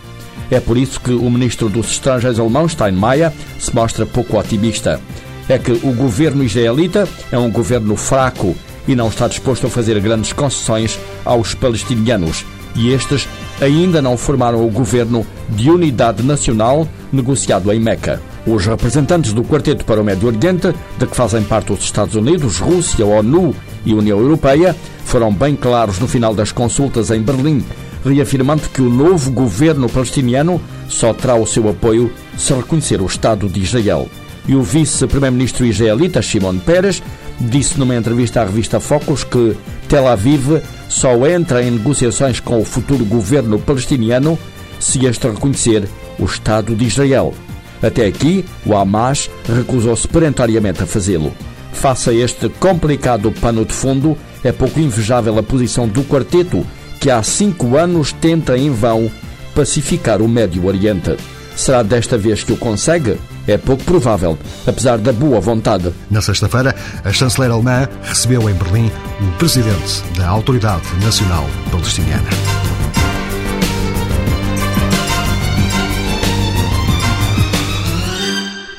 É 0.52 0.60
por 0.60 0.78
isso 0.78 1.00
que 1.00 1.12
o 1.12 1.30
ministro 1.30 1.70
dos 1.70 1.92
Estrangeiros 1.92 2.40
alemão, 2.40 2.68
Steinmeier, 2.68 3.32
se 3.60 3.74
mostra 3.74 4.06
pouco 4.06 4.38
otimista. 4.38 5.00
É 5.48 5.58
que 5.58 5.72
o 5.72 5.94
governo 5.94 6.44
israelita 6.44 7.08
é 7.32 7.38
um 7.38 7.50
governo 7.50 7.96
fraco 7.96 8.56
e 8.88 8.96
não 8.96 9.08
está 9.08 9.28
disposto 9.28 9.68
a 9.68 9.70
fazer 9.70 10.00
grandes 10.00 10.34
concessões 10.34 11.00
aos 11.24 11.54
palestinianos. 11.54 12.46
E 12.76 12.92
estes 12.92 13.28
ainda 13.62 14.02
não 14.02 14.18
formaram 14.18 14.66
o 14.66 14.72
governo 14.72 15.26
de 15.50 15.70
unidade 15.70 16.24
nacional 16.24 16.88
negociado 17.12 17.72
em 17.72 17.80
Meca. 17.80 18.22
Os 18.46 18.66
representantes 18.66 19.34
do 19.34 19.44
Quarteto 19.44 19.86
para 19.86 20.02
o 20.02 20.04
Médio 20.04 20.28
Oriente, 20.28 20.74
de 20.98 21.06
que 21.06 21.16
fazem 21.16 21.44
parte 21.44 21.74
os 21.74 21.82
Estados 21.82 22.16
Unidos, 22.16 22.60
Rússia, 22.60 23.06
ONU 23.06 23.56
e 23.86 23.94
União 23.94 24.20
Europeia, 24.20 24.76
foram 25.06 25.34
bem 25.34 25.56
claros 25.56 26.00
no 26.00 26.08
final 26.08 26.34
das 26.34 26.52
consultas 26.52 27.12
em 27.12 27.22
Berlim 27.22 27.64
reafirmando 28.04 28.70
que 28.70 28.82
o 28.82 28.90
novo 28.90 29.32
governo 29.32 29.90
palestiniano 29.90 30.62
só 30.88 31.14
terá 31.14 31.36
o 31.36 31.46
seu 31.46 31.70
apoio 31.70 32.12
se 32.38 32.54
reconhecer 32.54 33.02
o 33.02 33.06
Estado 33.06 33.50
de 33.50 33.62
Israel. 33.62 34.10
E 34.48 34.56
o 34.56 34.64
vice-primeiro-ministro 34.64 35.66
israelita, 35.66 36.22
Shimon 36.22 36.58
Peres, 36.60 37.04
disse 37.40 37.78
numa 37.78 37.96
entrevista 37.96 38.42
à 38.42 38.46
revista 38.46 38.80
Focus 38.80 39.24
que 39.24 39.56
Tel 39.88 40.08
Aviv 40.08 40.62
só 40.88 41.14
entra 41.28 41.64
em 41.64 41.72
negociações 41.72 42.40
com 42.40 42.60
o 42.60 42.66
futuro 42.66 43.06
governo 43.06 43.60
palestiniano 43.60 44.40
se 44.80 45.06
este 45.06 45.28
reconhecer 45.28 45.88
o 46.18 46.26
Estado 46.26 46.76
de 46.76 46.86
Israel. 46.86 47.34
Até 47.82 48.06
aqui, 48.06 48.46
o 48.66 48.76
Hamas 48.76 49.30
recusou-se 49.48 50.08
perentoriamente 50.08 50.84
a 50.84 50.86
fazê-lo. 50.86 51.34
Face 51.72 52.10
a 52.10 52.14
este 52.14 52.50
complicado 52.50 53.32
pano 53.32 53.64
de 53.64 53.74
fundo, 53.74 54.18
é 54.44 54.52
pouco 54.52 54.80
invejável 54.80 55.38
a 55.38 55.44
posição 55.44 55.88
do 55.88 56.04
quarteto, 56.04 56.66
que 57.00 57.10
há 57.10 57.22
cinco 57.24 57.78
anos 57.78 58.12
tenta 58.12 58.58
em 58.58 58.70
vão 58.70 59.10
pacificar 59.56 60.22
o 60.22 60.28
Médio 60.28 60.66
Oriente. 60.66 61.16
Será 61.56 61.84
desta 61.84 62.18
vez 62.18 62.44
que 62.44 62.54
o 62.54 62.58
consegue? 62.58 63.18
É 63.48 63.58
pouco 63.58 63.84
provável, 63.84 64.38
apesar 64.68 64.98
da 64.98 65.12
boa 65.12 65.40
vontade. 65.40 65.92
Na 66.10 66.22
sexta-feira, 66.22 66.76
a 67.04 67.12
chanceler 67.12 67.52
alemã 67.52 67.88
recebeu 68.04 68.50
em 68.50 68.54
Berlim 68.54 68.92
o 69.22 69.38
presidente 69.38 70.04
da 70.18 70.28
Autoridade 70.28 70.84
Nacional 71.04 71.46
Palestiniana. 71.72 72.59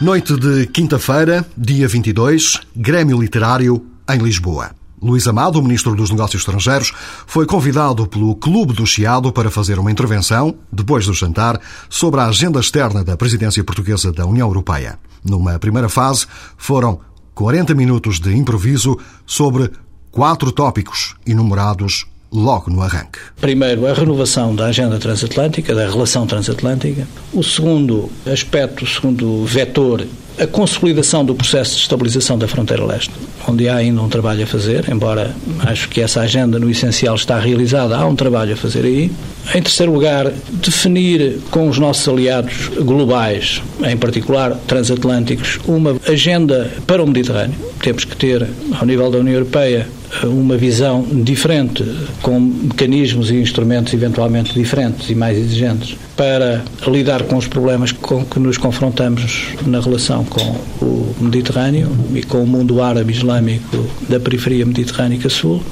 Noite 0.01 0.35
de 0.35 0.67
quinta-feira, 0.67 1.47
dia 1.55 1.87
22, 1.87 2.59
Grêmio 2.75 3.21
Literário 3.21 3.85
em 4.09 4.17
Lisboa. 4.17 4.71
Luís 5.01 5.29
Amado, 5.29 5.63
Ministro 5.63 5.95
dos 5.95 6.09
Negócios 6.09 6.41
Estrangeiros, 6.41 6.91
foi 7.27 7.45
convidado 7.45 8.07
pelo 8.07 8.35
Clube 8.35 8.73
do 8.73 8.87
Chiado 8.87 9.31
para 9.31 9.51
fazer 9.51 9.79
uma 9.79 9.91
intervenção, 9.91 10.55
depois 10.73 11.05
do 11.05 11.13
jantar, 11.13 11.61
sobre 11.91 12.19
a 12.19 12.29
agenda 12.29 12.59
externa 12.59 13.05
da 13.05 13.15
presidência 13.15 13.63
portuguesa 13.63 14.11
da 14.11 14.25
União 14.25 14.49
Europeia. 14.49 14.99
Numa 15.23 15.59
primeira 15.59 15.91
fase, 15.91 16.27
foram 16.57 17.01
40 17.35 17.75
minutos 17.75 18.19
de 18.19 18.35
improviso 18.35 18.99
sobre 19.27 19.71
quatro 20.11 20.51
tópicos 20.51 21.15
enumerados 21.27 22.07
logo 22.33 22.71
no 22.71 22.81
arranque. 22.83 23.19
Primeiro, 23.41 23.87
a 23.87 23.93
renovação 23.93 24.55
da 24.55 24.67
agenda 24.67 24.99
transatlântica, 24.99 25.75
da 25.75 25.89
relação 25.89 26.27
transatlântica. 26.27 27.07
O 27.33 27.43
segundo 27.43 28.11
aspecto, 28.27 28.85
o 28.85 28.87
segundo 28.87 29.45
vetor, 29.45 30.07
a 30.39 30.47
consolidação 30.47 31.25
do 31.25 31.35
processo 31.35 31.75
de 31.75 31.83
estabilização 31.83 32.39
da 32.39 32.49
fronteira 32.49 32.85
leste, 32.85 33.13
onde 33.47 33.69
há 33.69 33.77
ainda 33.77 34.01
um 34.01 34.09
trabalho 34.09 34.43
a 34.43 34.47
fazer, 34.47 34.91
embora 34.91 35.35
acho 35.67 35.89
que 35.89 36.01
essa 36.01 36.21
agenda 36.21 36.59
no 36.59 36.71
essencial 36.71 37.15
está 37.15 37.39
realizada, 37.39 37.97
há 37.97 38.07
um 38.07 38.17
trabalho 38.17 38.55
a 38.55 38.57
fazer 38.57 38.85
aí. 38.85 39.11
Em 39.55 39.63
terceiro 39.63 39.93
lugar, 39.93 40.33
definir 40.51 41.41
com 41.51 41.69
os 41.69 41.79
nossos 41.79 42.09
aliados 42.09 42.69
globais, 42.79 43.61
em 43.85 43.97
particular 43.97 44.55
transatlânticos, 44.67 45.59
uma 45.67 45.97
agenda 46.09 46.71
para 46.87 47.03
o 47.03 47.07
Mediterrâneo. 47.07 47.57
Temos 47.83 48.05
que 48.05 48.17
ter, 48.17 48.49
ao 48.79 48.87
nível 48.87 49.11
da 49.11 49.19
União 49.19 49.35
Europeia, 49.35 49.87
uma 50.25 50.57
visão 50.57 51.03
diferente, 51.03 51.85
com 52.23 52.41
mecanismos 52.41 53.31
e 53.31 53.37
instrumentos 53.37 53.93
eventualmente 53.93 54.53
diferentes 54.53 55.09
e 55.09 55.15
mais 55.15 55.39
exigentes, 55.39 55.97
para 56.17 56.63
lidar 56.87 57.23
com 57.25 57.37
os 57.37 57.47
problemas 57.47 57.93
com 57.93 58.25
que 58.25 58.39
nos 58.39 58.59
confrontamos 58.59 59.49
na 59.67 59.81
relação 59.81 60.25
com 60.25 60.57
o 60.83 61.15
Mediterrâneo 61.21 61.89
e 62.15 62.23
com 62.23 62.43
o 62.43 62.47
mundo 62.47 62.83
árabe 62.83 63.13
islâmico 63.13 63.87
da 64.09 64.19
periferia 64.19 64.67
mediterrânica 64.67 65.29
sul. 65.29 65.63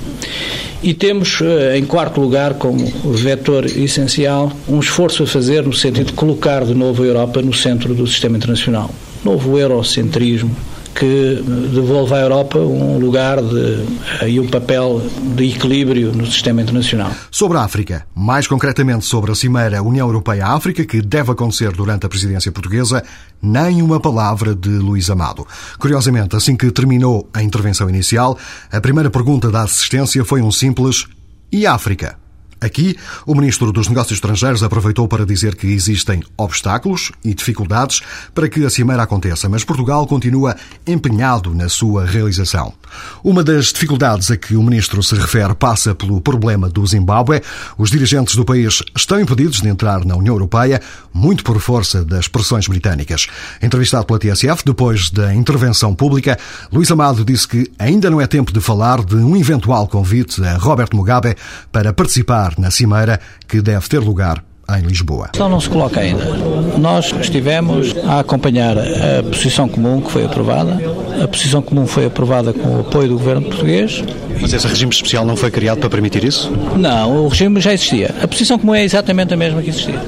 E 0.81 0.95
temos, 0.95 1.41
eh, 1.43 1.77
em 1.77 1.85
quarto 1.85 2.21
lugar, 2.21 2.55
como 2.55 2.87
vetor 3.13 3.67
essencial, 3.67 4.53
um 4.69 4.79
esforço 4.79 5.25
a 5.25 5.27
fazer 5.27 5.65
no 5.65 5.73
sentido 5.73 6.07
de 6.07 6.13
colocar 6.13 6.65
de 6.65 6.75
novo 6.75 7.03
a 7.03 7.07
Europa 7.07 7.43
no 7.43 7.53
centro 7.53 7.95
do 7.95 8.07
sistema 8.07 8.37
internacional. 8.37 8.89
Novo 9.25 9.59
eurocentrismo 9.59 10.55
que 10.99 11.43
devolva 11.73 12.17
à 12.17 12.21
Europa 12.21 12.59
um 12.59 12.99
lugar 12.99 13.41
de, 13.41 13.85
e 14.27 14.41
um 14.41 14.49
papel 14.49 15.01
de 15.37 15.51
equilíbrio 15.51 16.13
no 16.13 16.27
sistema 16.27 16.61
internacional. 16.61 17.13
Sobre 17.31 17.57
a 17.57 17.63
África, 17.63 18.05
mais 18.15 18.49
concretamente 18.49 19.05
sobre 19.05 19.31
a 19.31 19.35
Cimeira 19.35 19.83
União 19.83 20.09
Europeia-África, 20.09 20.85
que 20.85 21.01
deve 21.01 21.31
acontecer 21.31 21.71
durante 21.73 22.07
a 22.07 22.09
presidência 22.09 22.51
portuguesa, 22.51 23.05
nem 23.41 23.81
uma 23.81 24.01
palavra 24.01 24.55
de 24.55 24.71
Luís 24.71 25.09
Amado. 25.09 25.47
Curiosamente, 25.79 26.35
assim 26.35 26.57
que 26.57 26.71
terminou 26.73 27.29
a 27.33 27.43
intervenção 27.43 27.89
inicial, 27.89 28.37
a 28.73 28.81
primeira 28.81 29.09
pergunta 29.09 29.51
da 29.51 29.63
assistência 29.63 30.25
foi 30.25 30.43
um 30.43 30.51
simples 30.51 31.07
e 31.53 31.65
África? 31.65 32.28
Aqui, 32.61 32.97
o 33.25 33.35
Ministro 33.35 33.71
dos 33.71 33.89
Negócios 33.89 34.17
Estrangeiros 34.17 34.63
aproveitou 34.63 35.07
para 35.07 35.25
dizer 35.25 35.55
que 35.55 35.69
existem 35.69 36.23
obstáculos 36.37 37.13
e 37.25 37.33
dificuldades 37.33 38.01
para 38.35 38.49
que 38.49 38.65
a 38.65 38.71
Cimeira 38.71 39.05
aconteça, 39.05 39.49
mas 39.49 39.65
Portugal 39.65 40.07
continua 40.07 40.57
empenhado 40.87 41.55
na 41.55 41.69
sua 41.69 42.05
realização. 42.05 42.75
Uma 43.23 43.43
das 43.43 43.67
dificuldades 43.67 44.31
a 44.31 44.37
que 44.37 44.57
o 44.57 44.63
Ministro 44.63 45.03
se 45.03 45.15
refere 45.15 45.55
passa 45.55 45.95
pelo 45.95 46.21
problema 46.21 46.69
do 46.69 46.87
Zimbábue. 46.87 47.43
Os 47.77 47.91
dirigentes 47.91 48.35
do 48.35 48.45
país 48.45 48.83
estão 48.97 49.21
impedidos 49.21 49.61
de 49.61 49.69
entrar 49.69 50.05
na 50.05 50.17
União 50.17 50.35
Europeia, 50.35 50.81
muito 51.13 51.45
por 51.45 51.59
força 51.61 52.05
das 52.05 52.29
pressões 52.29 52.67
britânicas. 52.67 53.27
Entrevistado 53.63 54.07
pela 54.07 54.19
TSF, 54.19 54.63
depois 54.65 55.11
da 55.11 55.35
intervenção 55.35 55.95
pública, 55.95 56.39
Luís 56.73 56.91
Amado 56.91 57.25
disse 57.25 57.47
que 57.47 57.71
ainda 57.79 58.11
não 58.11 58.21
é 58.21 58.27
tempo 58.27 58.53
de 58.53 58.61
falar 58.61 59.05
de 59.05 59.17
um 59.17 59.37
eventual 59.37 59.87
convite 59.87 60.43
a 60.45 60.57
Robert 60.57 60.91
Mugabe 60.93 61.37
para 61.73 61.93
participar 61.93 62.55
na 62.59 62.71
Cimeira 62.71 63.21
que 63.47 63.61
deve 63.61 63.89
ter 63.89 63.99
lugar 63.99 64.48
em 64.77 64.83
Lisboa. 64.83 65.31
Então 65.35 65.49
não 65.49 65.61
se 65.61 65.69
coloca 65.69 66.01
ainda. 66.01 66.25
Nós 66.79 67.13
estivemos 67.21 67.95
a 68.05 68.21
acompanhar 68.21 68.77
a 68.79 69.23
posição 69.23 69.69
comum 69.69 70.01
que 70.01 70.11
foi 70.11 70.25
aprovada. 70.25 70.79
A 71.23 71.27
posição 71.27 71.63
comum 71.63 71.87
foi 71.87 72.07
aprovada 72.07 72.53
com 72.53 72.77
o 72.77 72.81
apoio 72.81 73.09
do 73.09 73.15
governo 73.15 73.43
português. 73.43 74.05
Mas 74.41 74.53
esse 74.53 74.67
regime 74.67 74.93
especial 74.93 75.25
não 75.25 75.37
foi 75.37 75.51
criado 75.51 75.79
para 75.79 75.89
permitir 75.89 76.25
isso? 76.25 76.51
Não, 76.77 77.25
o 77.25 77.29
regime 77.29 77.61
já 77.61 77.73
existia. 77.73 78.15
A 78.23 78.29
posição 78.29 78.59
comum 78.59 78.75
é 78.75 78.85
exatamente 78.85 79.33
a 79.33 79.37
mesma 79.37 79.63
que 79.63 79.71
existia. 79.71 80.01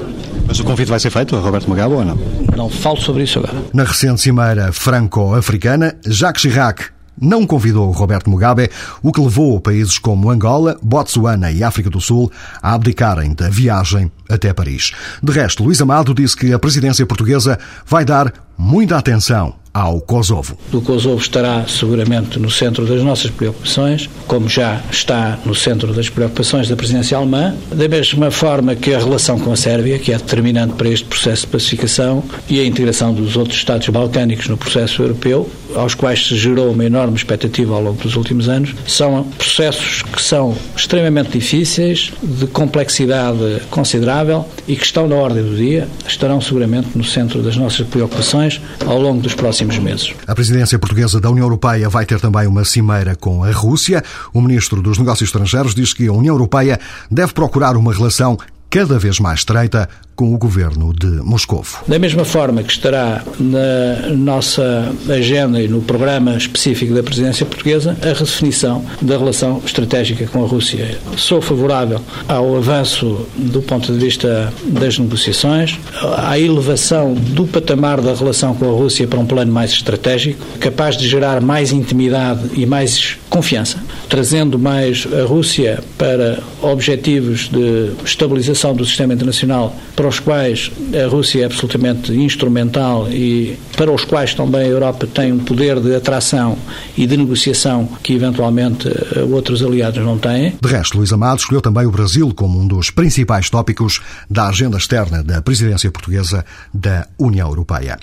Mas 0.47 0.59
o 0.59 0.65
convite 0.65 0.89
vai 0.89 0.99
ser 0.99 1.11
feito 1.11 1.37
a 1.37 1.41
Roberto 1.41 1.69
Mugabe 1.69 1.95
ou 1.95 2.05
não? 2.05 2.19
Não 2.57 2.69
falo 2.69 3.01
sobre 3.01 3.23
isso 3.23 3.39
agora. 3.39 3.55
Na 3.73 3.85
recente 3.85 4.21
cimeira 4.21 4.73
franco-africana, 4.73 5.97
Jacques 6.05 6.43
Chirac 6.43 6.87
não 7.21 7.47
convidou 7.47 7.91
Roberto 7.91 8.31
Mugabe, 8.31 8.71
o 9.03 9.13
que 9.13 9.21
levou 9.21 9.61
países 9.61 9.99
como 9.99 10.31
Angola, 10.31 10.79
Botsuana 10.83 11.53
e 11.53 11.63
África 11.63 11.91
do 11.91 12.01
Sul 12.01 12.31
a 12.63 12.75
abdicarem 12.75 13.35
da 13.35 13.49
viagem 13.49 14.11
até 14.29 14.53
Paris. 14.53 14.93
De 15.23 15.33
resto, 15.33 15.63
Luís 15.63 15.81
Amado 15.81 16.15
disse 16.15 16.37
que 16.37 16.53
a 16.53 16.59
presidência 16.59 17.05
portuguesa 17.05 17.59
vai 17.87 18.05
dar 18.05 18.33
muita 18.57 18.97
atenção 18.97 19.60
ao 19.73 20.01
Kosovo. 20.01 20.57
O 20.73 20.81
Kosovo 20.81 21.21
estará 21.21 21.65
seguramente 21.67 22.39
no 22.39 22.51
centro 22.51 22.85
das 22.85 23.03
nossas 23.03 23.31
preocupações, 23.31 24.09
como 24.27 24.49
já 24.49 24.81
está 24.91 25.39
no 25.45 25.55
centro 25.55 25.93
das 25.93 26.09
preocupações 26.09 26.69
da 26.69 26.77
presidência 26.77 27.17
alemã, 27.17 27.55
da 27.73 27.89
mesma 27.89 28.31
forma 28.31 28.75
que 28.75 28.93
a 28.93 28.99
relação 28.99 29.39
com 29.39 29.53
a 29.53 29.57
Sérvia, 29.57 29.99
que 29.99 30.13
é 30.13 30.17
determinante 30.17 30.75
para 30.75 30.89
este 30.89 31.07
processo 31.07 31.43
de 31.43 31.53
pacificação, 31.53 32.23
e 32.49 32.61
a 32.61 32.65
integração 32.65 33.15
dos 33.15 33.37
outros 33.37 33.57
Estados 33.57 33.89
balcânicos 33.89 34.49
no 34.49 34.57
processo 34.57 35.03
europeu, 35.03 35.49
aos 35.75 35.95
quais 35.95 36.27
se 36.27 36.37
gerou 36.37 36.73
uma 36.73 36.85
enorme 36.85 37.17
expectativa 37.17 37.75
ao 37.75 37.83
longo 37.83 38.03
dos 38.03 38.17
últimos 38.17 38.49
anos, 38.49 38.75
são 38.87 39.23
processos 39.39 40.03
que 40.03 40.21
são 40.21 40.57
extremamente 40.77 41.31
difíceis, 41.31 42.13
de 42.23 42.47
complexidade 42.49 43.39
considerável 43.71 44.45
e 44.67 44.75
que 44.75 44.85
estão 44.85 45.07
na 45.07 45.15
ordem 45.15 45.45
do 45.45 45.57
dia, 45.57 45.87
estarão 46.07 46.41
seguramente 46.41 46.89
no 46.97 47.05
centro 47.05 47.41
das 47.41 47.57
nossas 47.57 47.87
preocupações 47.87 48.61
ao 48.85 49.01
longo 49.01 49.21
dos 49.21 49.35
próximos 49.35 49.60
meses. 49.67 50.15
A 50.27 50.35
presidência 50.35 50.79
portuguesa 50.79 51.21
da 51.21 51.31
União 51.31 51.45
Europeia 51.45 51.89
vai 51.89 52.07
ter 52.07 52.21
também 52.21 52.47
uma 52.47 52.65
cimeira 52.65 53.15
com 53.15 53.45
a 53.45 53.51
Rússia. 53.51 54.03
O 54.33 54.41
ministro 54.41 54.81
dos 54.83 54.99
Negócios 54.99 55.29
Estrangeiros 55.29 55.75
diz 55.75 55.93
que 55.93 56.07
a 56.07 56.13
União 56.13 56.35
Europeia 56.35 56.79
deve 57.11 57.33
procurar 57.33 57.77
uma 57.77 57.93
relação 57.93 58.39
cada 58.71 58.99
vez 59.01 59.19
mais 59.19 59.41
estreita 59.41 59.89
com 60.15 60.33
o 60.33 60.39
governo 60.39 60.93
de 60.93 61.07
Moscovo. 61.07 61.83
Da 61.89 61.99
mesma 61.99 62.25
forma 62.25 62.63
que 62.63 62.71
estará 62.71 63.25
na 63.39 64.15
nossa 64.17 64.93
agenda 65.09 65.61
e 65.61 65.67
no 65.67 65.81
programa 65.81 66.37
específico 66.37 66.95
da 66.95 67.03
presidência 67.03 67.45
portuguesa 67.45 67.97
a 68.03 68.07
redefinição 68.07 68.85
da 69.01 69.19
relação 69.19 69.61
estratégica 69.65 70.27
com 70.27 70.45
a 70.45 70.47
Rússia. 70.47 70.99
Sou 71.17 71.41
favorável 71.41 72.01
ao 72.29 72.57
avanço 72.57 73.27
do 73.35 73.63
ponto 73.63 73.93
de 73.93 73.99
vista 73.99 74.53
das 74.65 74.99
negociações, 74.99 75.79
à 76.19 76.39
elevação 76.39 77.15
do 77.15 77.47
patamar 77.47 78.01
da 78.01 78.15
relação 78.15 78.55
com 78.55 78.67
a 78.67 78.73
Rússia 78.73 79.09
para 79.09 79.19
um 79.19 79.27
plano 79.27 79.51
mais 79.51 79.71
estratégico, 79.73 80.45
capaz 80.59 80.97
de 80.97 81.09
gerar 81.09 81.41
mais 81.41 81.73
intimidade 81.73 82.51
e 82.55 82.67
mais 82.67 83.17
confiança 83.31 83.79
trazendo 84.11 84.59
mais 84.59 85.07
a 85.13 85.25
Rússia 85.25 85.83
para 85.97 86.43
objetivos 86.61 87.49
de 87.49 87.93
estabilização 88.05 88.75
do 88.75 88.85
sistema 88.85 89.15
internacional, 89.15 89.75
para 89.95 90.09
os 90.09 90.19
quais 90.19 90.71
a 90.93 91.09
Rússia 91.09 91.43
é 91.43 91.45
absolutamente 91.45 92.13
instrumental 92.13 93.09
e 93.09 93.57
para 93.77 93.91
os 93.91 94.05
quais 94.05 94.35
também 94.35 94.63
a 94.63 94.67
Europa 94.67 95.07
tem 95.07 95.33
um 95.33 95.39
poder 95.39 95.81
de 95.81 95.95
atração 95.95 96.59
e 96.97 97.07
de 97.07 97.17
negociação 97.17 97.89
que 98.03 98.13
eventualmente 98.13 98.89
eh, 98.89 99.23
outros 99.31 99.63
aliados 99.63 100.05
não 100.05 100.19
têm. 100.19 100.55
De 100.61 100.69
resto, 100.69 100.99
Luís 100.99 101.13
Amado 101.13 101.39
escolheu 101.39 101.63
também 101.63 101.87
o 101.87 101.91
Brasil 101.91 102.33
como 102.35 102.59
um 102.59 102.67
dos 102.67 102.91
principais 102.91 103.49
tópicos 103.49 104.01
da 104.29 104.49
agenda 104.49 104.77
externa 104.77 105.23
da 105.23 105.41
presidência 105.41 105.91
portuguesa 105.91 106.45
da 106.75 107.07
União 107.17 107.49
Europeia. 107.49 107.97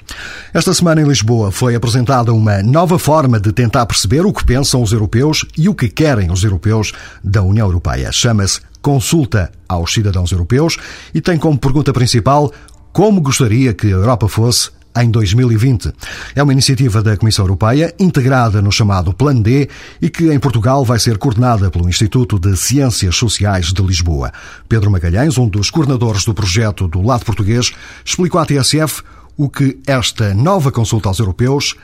Esta 0.53 0.73
semana 0.73 1.01
em 1.01 1.05
Lisboa 1.05 1.51
foi 1.51 1.75
apresentada 1.75 2.33
uma 2.33 2.63
nova 2.63 2.97
forma 2.97 3.39
de 3.39 3.51
tentar 3.51 3.85
perceber 3.85 4.25
o 4.25 4.31
que 4.31 4.45
pensam 4.45 4.81
os 4.81 4.93
europeus 4.93 5.45
e 5.57 5.67
o 5.67 5.75
que 5.75 5.96
querem 5.97 6.29
os 6.29 6.43
europeus 6.43 6.93
da 7.23 7.41
União 7.41 7.65
Europeia. 7.65 8.11
Chama-se 8.11 8.61
Consulta 8.83 9.51
aos 9.67 9.91
Cidadãos 9.91 10.31
Europeus 10.31 10.77
e 11.11 11.19
tem 11.19 11.39
como 11.39 11.57
pergunta 11.57 11.91
principal 11.91 12.53
como 12.93 13.19
gostaria 13.19 13.73
que 13.73 13.87
a 13.87 13.97
Europa 13.97 14.27
fosse 14.27 14.69
em 14.95 15.09
2020. 15.09 15.91
É 16.35 16.43
uma 16.43 16.53
iniciativa 16.53 17.01
da 17.01 17.17
Comissão 17.17 17.45
Europeia, 17.45 17.95
integrada 17.99 18.61
no 18.61 18.71
chamado 18.71 19.11
Plano 19.11 19.41
D 19.41 19.67
e 19.99 20.07
que 20.07 20.31
em 20.31 20.39
Portugal 20.39 20.85
vai 20.85 20.99
ser 20.99 21.17
coordenada 21.17 21.71
pelo 21.71 21.89
Instituto 21.89 22.37
de 22.37 22.55
Ciências 22.55 23.15
Sociais 23.15 23.73
de 23.73 23.81
Lisboa. 23.81 24.31
Pedro 24.69 24.91
Magalhães, 24.91 25.35
um 25.35 25.49
dos 25.49 25.71
coordenadores 25.71 26.23
do 26.25 26.33
projeto 26.33 26.87
do 26.87 27.01
lado 27.01 27.25
português, 27.25 27.71
explicou 28.05 28.39
à 28.39 28.45
TSF 28.45 29.01
o 29.35 29.49
que 29.49 29.79
esta 29.87 30.31
nova 30.35 30.71
consulta 30.71 31.09
aos 31.09 31.17
europeus 31.17 31.75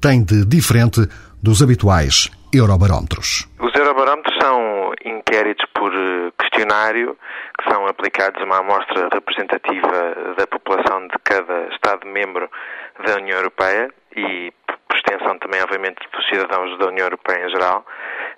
tem 0.00 0.22
de 0.22 0.44
diferente 0.44 1.08
dos 1.42 1.62
habituais 1.62 2.30
eurobarómetros. 2.52 3.48
Os 3.60 3.74
eurobarómetros 3.74 4.36
são 4.40 4.92
inquéritos 5.04 5.66
por 5.74 5.92
eh, 5.92 6.32
questionário 6.38 7.16
que 7.58 7.70
são 7.70 7.86
aplicados 7.86 8.40
a 8.40 8.44
uma 8.44 8.58
amostra 8.58 9.08
representativa 9.12 10.34
da 10.36 10.46
população 10.46 11.06
de 11.08 11.14
cada 11.24 11.68
Estado-membro 11.74 12.48
da 13.04 13.16
União 13.16 13.36
Europeia 13.38 13.90
e, 14.14 14.52
por 14.88 14.96
extensão, 14.96 15.38
também, 15.38 15.62
obviamente, 15.62 15.98
dos 16.12 16.26
cidadãos 16.28 16.78
da 16.78 16.86
União 16.86 17.06
Europeia 17.06 17.46
em 17.46 17.50
geral, 17.50 17.84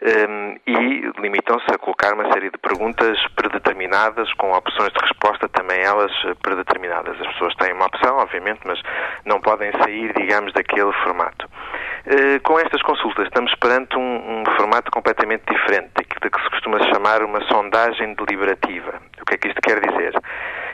um, 0.01 0.57
e 0.67 1.21
limitam-se 1.21 1.67
a 1.73 1.79
colocar 1.79 2.15
uma 2.15 2.33
série 2.33 2.51
de 2.51 2.59
perguntas 2.59 3.19
predeterminadas, 3.35 4.33
com 4.35 4.53
opções 4.53 4.93
de 4.93 5.01
resposta 5.01 5.49
também 5.49 5.81
elas 5.81 6.13
predeterminadas. 6.43 7.21
As 7.21 7.27
pessoas 7.33 7.55
têm 7.57 7.73
uma 7.73 7.87
opção, 7.87 8.17
obviamente, 8.19 8.61
mas 8.65 8.81
não 9.25 9.41
podem 9.41 9.73
sair, 9.83 10.13
digamos, 10.17 10.53
daquele 10.53 10.93
formato. 11.05 11.49
Uh, 12.09 12.41
com 12.43 12.59
estas 12.59 12.81
consultas 12.81 13.27
estamos 13.27 13.55
perante 13.57 13.95
um, 13.95 14.41
um 14.41 14.45
formato 14.57 14.91
completamente 14.91 15.43
diferente 15.47 15.91
daquilo 15.95 16.31
que 16.31 16.43
se 16.43 16.51
costuma 16.51 16.79
chamar 16.91 17.23
uma 17.23 17.39
sondagem 17.49 18.15
deliberativa. 18.15 18.95
O 19.21 19.27
que 19.27 19.35
é 19.35 19.37
que 19.37 19.49
isto 19.49 19.61
quer 19.61 19.79
dizer? 19.79 20.15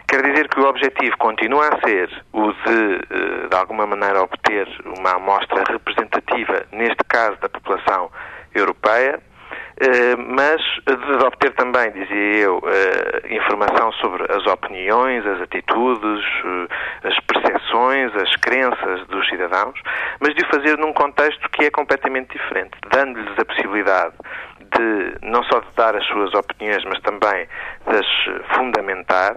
Quer 0.06 0.22
dizer 0.22 0.48
que 0.48 0.60
o 0.60 0.68
objetivo 0.68 1.16
continua 1.18 1.70
a 1.70 1.80
ser 1.80 2.08
o 2.32 2.52
de, 2.52 3.00
eh, 3.10 3.48
de 3.50 3.56
alguma 3.56 3.84
maneira, 3.84 4.22
obter 4.22 4.68
uma 4.96 5.16
amostra 5.16 5.64
representativa, 5.66 6.66
neste 6.70 7.02
caso 7.08 7.36
da 7.40 7.48
população 7.48 8.12
europeia, 8.54 9.18
eh, 9.18 9.33
mas 10.28 10.60
de 10.86 11.24
obter 11.24 11.52
também, 11.54 11.90
dizia 11.90 12.36
eu, 12.42 12.62
eh, 12.66 13.34
informação 13.34 13.92
sobre 13.92 14.24
as 14.32 14.46
opiniões, 14.46 15.26
as 15.26 15.40
atitudes, 15.42 16.24
eh, 16.44 17.08
as 17.08 17.18
percepções, 17.20 18.14
as 18.14 18.36
crenças 18.36 19.06
dos 19.08 19.28
cidadãos, 19.28 19.78
mas 20.20 20.34
de 20.34 20.44
o 20.44 20.48
fazer 20.48 20.78
num 20.78 20.92
contexto 20.92 21.48
que 21.50 21.64
é 21.64 21.70
completamente 21.70 22.32
diferente, 22.32 22.72
dando-lhes 22.90 23.38
a 23.38 23.44
possibilidade 23.44 24.14
de 24.60 25.26
não 25.28 25.42
só 25.44 25.60
de 25.60 25.74
dar 25.76 25.96
as 25.96 26.06
suas 26.06 26.32
opiniões, 26.34 26.84
mas 26.84 27.00
também 27.00 27.46
de 27.86 27.96
as 27.96 28.54
fundamentar 28.54 29.36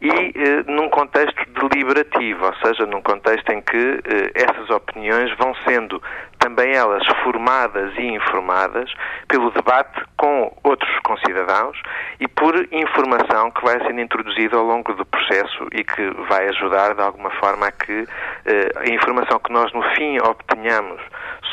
e 0.00 0.08
eh, 0.08 0.64
num 0.66 0.88
contexto 0.88 1.44
deliberativo, 1.68 2.46
ou 2.46 2.54
seja, 2.64 2.86
num 2.86 3.02
contexto 3.02 3.50
em 3.50 3.60
que 3.60 4.00
eh, 4.04 4.32
essas 4.34 4.70
opiniões 4.70 5.30
vão 5.36 5.54
sendo 5.66 6.02
também 6.40 6.72
elas 6.74 7.06
formadas 7.22 7.92
e 7.96 8.02
informadas 8.02 8.90
pelo 9.28 9.50
debate 9.52 10.02
com 10.16 10.52
outros 10.64 10.90
concidadãos 11.04 11.80
e 12.18 12.26
por 12.26 12.54
informação 12.72 13.50
que 13.50 13.62
vai 13.62 13.78
sendo 13.86 14.00
introduzida 14.00 14.56
ao 14.56 14.64
longo 14.64 14.92
do 14.94 15.04
processo 15.04 15.68
e 15.70 15.84
que 15.84 16.10
vai 16.28 16.48
ajudar 16.48 16.94
de 16.94 17.02
alguma 17.02 17.30
forma 17.32 17.66
a 17.66 17.72
que 17.72 18.06
eh, 18.46 18.72
a 18.76 18.88
informação 18.88 19.38
que 19.38 19.52
nós 19.52 19.72
no 19.72 19.82
fim 19.94 20.18
obtenhamos 20.18 21.00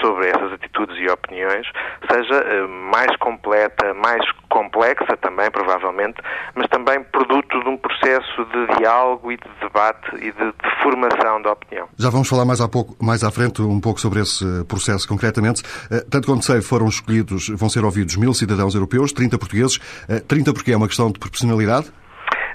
sobre 0.02 0.30
essas 0.30 0.54
atitudes 0.54 0.98
e 1.00 1.10
opiniões 1.10 1.68
seja 2.10 2.36
eh, 2.36 2.68
mais 2.68 3.16
completa, 3.18 3.94
mais 3.94 4.24
complexa 4.50 5.18
também, 5.22 5.52
provavelmente, 5.52 6.22
mas 6.56 6.68
também 6.68 7.04
produto 7.04 7.62
de 7.62 7.70
um 7.70 7.78
processo 7.78 8.46
de 8.46 8.78
diálogo 8.78 9.32
e 9.32 9.38
de 9.38 9.50
debate 9.62 10.16
e 10.16 10.32
de, 10.32 10.46
de 10.46 10.84
formação 10.84 11.42
da 11.42 11.52
opinião. 11.52 11.88
Já 11.98 12.10
vamos 12.10 12.30
falar 12.30 12.46
mais, 12.46 12.66
pouco, 12.68 12.96
mais 13.04 13.24
à 13.24 13.32
frente 13.32 13.62
um 13.62 13.82
pouco 13.82 14.00
sobre 14.00 14.22
esse 14.22 14.46
processo 14.66 14.77
concretamente. 15.08 15.64
Eh, 15.92 16.06
tanto 16.10 16.28
quanto 16.28 16.46
sei, 16.46 16.62
foram 16.62 16.88
escolhidos, 16.88 17.50
vão 17.50 17.70
ser 17.70 17.84
ouvidos 17.84 18.16
mil 18.16 18.34
cidadãos 18.34 18.76
europeus, 18.76 19.12
30 19.12 19.38
portugueses. 19.38 19.80
30 20.28 20.50
eh, 20.50 20.54
porque 20.54 20.72
é 20.72 20.78
uma 20.78 20.88
questão 20.88 21.12
de 21.12 21.20
proporcionalidade? 21.20 21.92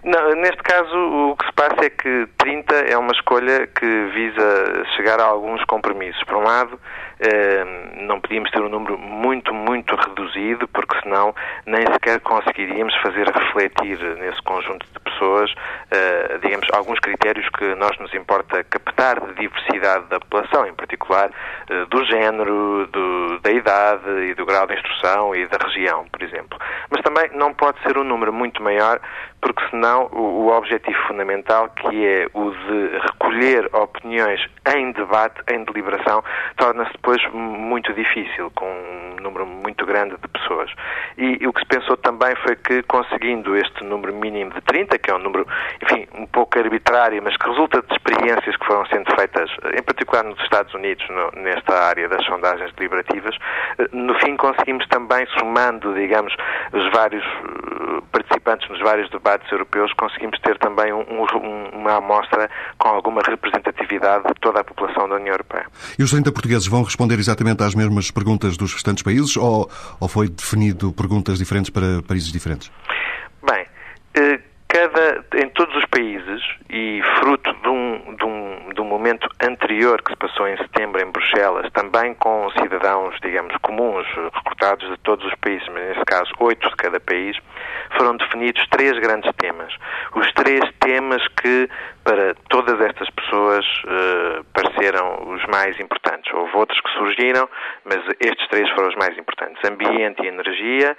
Não, 0.05 0.35
neste 0.35 0.61
caso, 0.65 0.97
o 0.97 1.37
que 1.37 1.47
se 1.47 1.53
passa 1.53 1.85
é 1.85 1.91
que 1.91 2.27
30 2.39 2.75
é 2.75 2.99
uma 2.99 3.13
escolha 3.13 3.69
que 3.69 3.87
visa 4.13 4.85
chegar 4.97 5.21
a 5.21 5.25
alguns 5.25 5.65
compromissos. 5.67 6.21
Por 6.25 6.39
um 6.39 6.43
lado, 6.43 6.79
não 8.07 8.21
podíamos 8.21 8.51
ter 8.51 8.61
um 8.61 8.69
número 8.69 8.99
muito, 8.99 9.55
muito 9.55 9.95
reduzido, 9.95 10.67
porque 10.69 10.99
senão 11.01 11.35
nem 11.67 11.87
sequer 11.93 12.21
conseguiríamos 12.21 12.95
fazer 12.97 13.29
refletir 13.29 13.99
nesse 14.19 14.43
conjunto 14.43 14.87
de 14.93 15.01
pessoas, 15.01 15.53
eh, 15.91 16.39
digamos, 16.43 16.67
alguns 16.73 16.99
critérios 16.99 17.49
que 17.51 17.75
nós 17.77 17.97
nos 17.99 18.13
importa 18.15 18.65
captar 18.65 19.21
de 19.21 19.35
diversidade 19.35 20.07
da 20.07 20.19
população, 20.21 20.67
em 20.67 20.75
particular 20.75 21.31
eh, 21.69 21.85
do 21.87 22.05
género, 22.05 22.87
do, 22.89 23.39
da 23.41 23.51
idade 23.51 24.11
e 24.31 24.35
do 24.35 24.45
grau 24.45 24.67
de 24.67 24.75
instrução 24.75 25.35
e 25.35 25.47
da 25.47 25.59
região, 25.65 26.07
por 26.11 26.23
exemplo. 26.23 26.59
Mas 26.91 27.03
também 27.03 27.31
não 27.37 27.55
pode 27.55 27.81
ser 27.83 27.97
um 27.99 28.05
número 28.05 28.33
muito 28.33 28.63
maior, 28.63 29.01
porque 29.41 29.63
senão 29.71 30.09
o, 30.13 30.47
o 30.47 30.57
objetivo 30.57 30.99
fundamental, 31.09 31.69
que 31.71 32.07
é 32.07 32.27
o 32.33 32.51
de 32.51 32.99
recolher 32.99 33.69
opiniões 33.75 34.41
em 34.75 34.93
debate, 34.93 35.43
em 35.53 35.65
deliberação, 35.65 36.23
torna-se 36.57 36.93
depois 36.93 37.12
muito 37.33 37.92
difícil, 37.92 38.51
com 38.55 38.66
um 38.66 39.22
número 39.22 39.46
muito 39.46 39.85
grande 39.87 40.16
de 40.16 40.29
pessoas. 40.29 40.70
E, 41.16 41.38
e, 41.40 41.46
o 41.46 41.53
que 41.53 41.61
se 41.61 41.66
pensou 41.66 41.96
também 41.96 42.35
foi 42.37 42.57
que, 42.57 42.83
conseguindo 42.85 43.57
este 43.57 43.85
número 43.85 44.14
mínimo 44.14 44.53
de 44.53 44.61
30, 44.62 44.98
que 44.98 45.11
é 45.11 45.14
um 45.14 45.18
número, 45.18 45.46
enfim, 45.83 46.07
um 46.14 46.27
pouco 46.27 46.59
arbitrário, 46.59 47.22
mas 47.22 47.37
que 47.37 47.48
resulta 47.48 47.83
de 47.83 47.92
experiências 47.94 48.57
que 48.57 48.66
foram 48.66 48.85
sendo 48.87 49.14
feitas, 49.14 49.51
em 49.77 49.83
particular 49.83 50.25
nos 50.25 50.38
Estados 50.40 50.72
Unidos, 50.75 51.05
no, 51.09 51.42
nesta 51.42 51.75
área 51.75 52.09
das 52.09 52.25
sondagens 52.27 52.72
deliberativas, 52.75 53.37
eh, 53.79 53.88
no 53.92 54.14
fim 54.20 54.37
conseguimos 54.37 54.87
também, 54.88 55.27
somando, 55.38 55.94
digamos, 55.94 56.35
os 56.72 56.90
vários 56.92 57.25
eh, 57.25 58.03
participantes 58.11 58.68
nos 58.68 58.81
vários 58.81 59.11
debates 59.11 59.51
europeus, 59.51 59.92
conseguimos 59.94 60.38
ter 60.40 60.59
também 60.59 60.92
um, 60.92 61.03
um, 61.03 61.79
uma 61.79 61.96
amostra 61.96 62.51
com 62.79 62.88
alguma 62.88 63.22
representatividade 63.27 64.25
de 64.27 64.35
toda 64.40 64.61
a 64.61 64.64
população 64.64 65.09
da 65.09 65.16
União 65.16 65.33
Europeia. 65.33 65.66
E 65.98 66.03
os 66.03 66.11
30 66.11 66.33
portugueses 66.33 66.66
vão 66.66 66.83
responder 66.92 67.18
exatamente 67.18 67.62
às 67.62 67.74
mesmas 67.74 68.11
perguntas 68.11 68.57
dos 68.57 68.72
restantes 68.72 69.02
países 69.02 69.37
ou, 69.37 69.68
ou 69.98 70.09
foi 70.09 70.28
definido 70.28 70.92
perguntas 70.92 71.38
diferentes 71.38 71.70
para 71.70 72.02
países 72.07 72.31
diferentes? 72.31 72.70
Bem, 73.42 73.66
eh, 74.14 74.40
cada, 74.72 75.22
em 75.35 75.50
todos 75.50 75.76
os 75.76 75.85
países 75.87 76.42
e 76.70 77.02
fruto 77.18 77.52
de 77.62 77.68
um, 77.68 78.16
de, 78.16 78.24
um, 78.24 78.72
de 78.74 78.81
um 78.81 78.85
momento 78.85 79.28
anterior 79.42 80.00
que 80.02 80.11
se 80.11 80.16
passou 80.16 80.48
em 80.48 80.57
setembro 80.57 80.98
em 80.98 81.11
Bruxelas, 81.11 81.70
também 81.72 82.14
com 82.14 82.50
cidadãos, 82.52 83.14
digamos, 83.22 83.55
comuns, 83.61 84.07
recrutados 84.35 84.88
de 84.88 84.96
todos 84.98 85.26
os 85.26 85.35
países, 85.35 85.68
mas 85.68 85.88
nesse 85.88 86.05
caso 86.07 86.31
oito 86.40 86.66
de 86.70 86.76
cada 86.76 86.98
país, 87.00 87.37
foram 87.98 88.16
definidos 88.16 88.66
três 88.70 88.98
grandes 88.98 89.31
temas. 89.37 89.74
Os 90.14 90.33
três 90.33 90.62
temas 90.81 91.22
que, 91.40 91.68
para 92.05 92.35
todas 92.49 92.81
estas 92.81 93.09
pessoas, 93.11 93.65
uh, 93.85 94.45
pareceram 94.53 95.33
os 95.33 95.45
mais 95.47 95.79
importantes. 95.81 96.33
Houve 96.33 96.57
outros 96.57 96.81
que 96.81 96.91
surgiram, 96.91 97.49
mas 97.85 97.99
estes 98.21 98.49
três 98.49 98.69
foram 98.71 98.88
os 98.88 98.97
mais 98.97 99.17
importantes. 99.17 99.62
Ambiente 99.69 100.23
e 100.23 100.27
energia, 100.27 100.97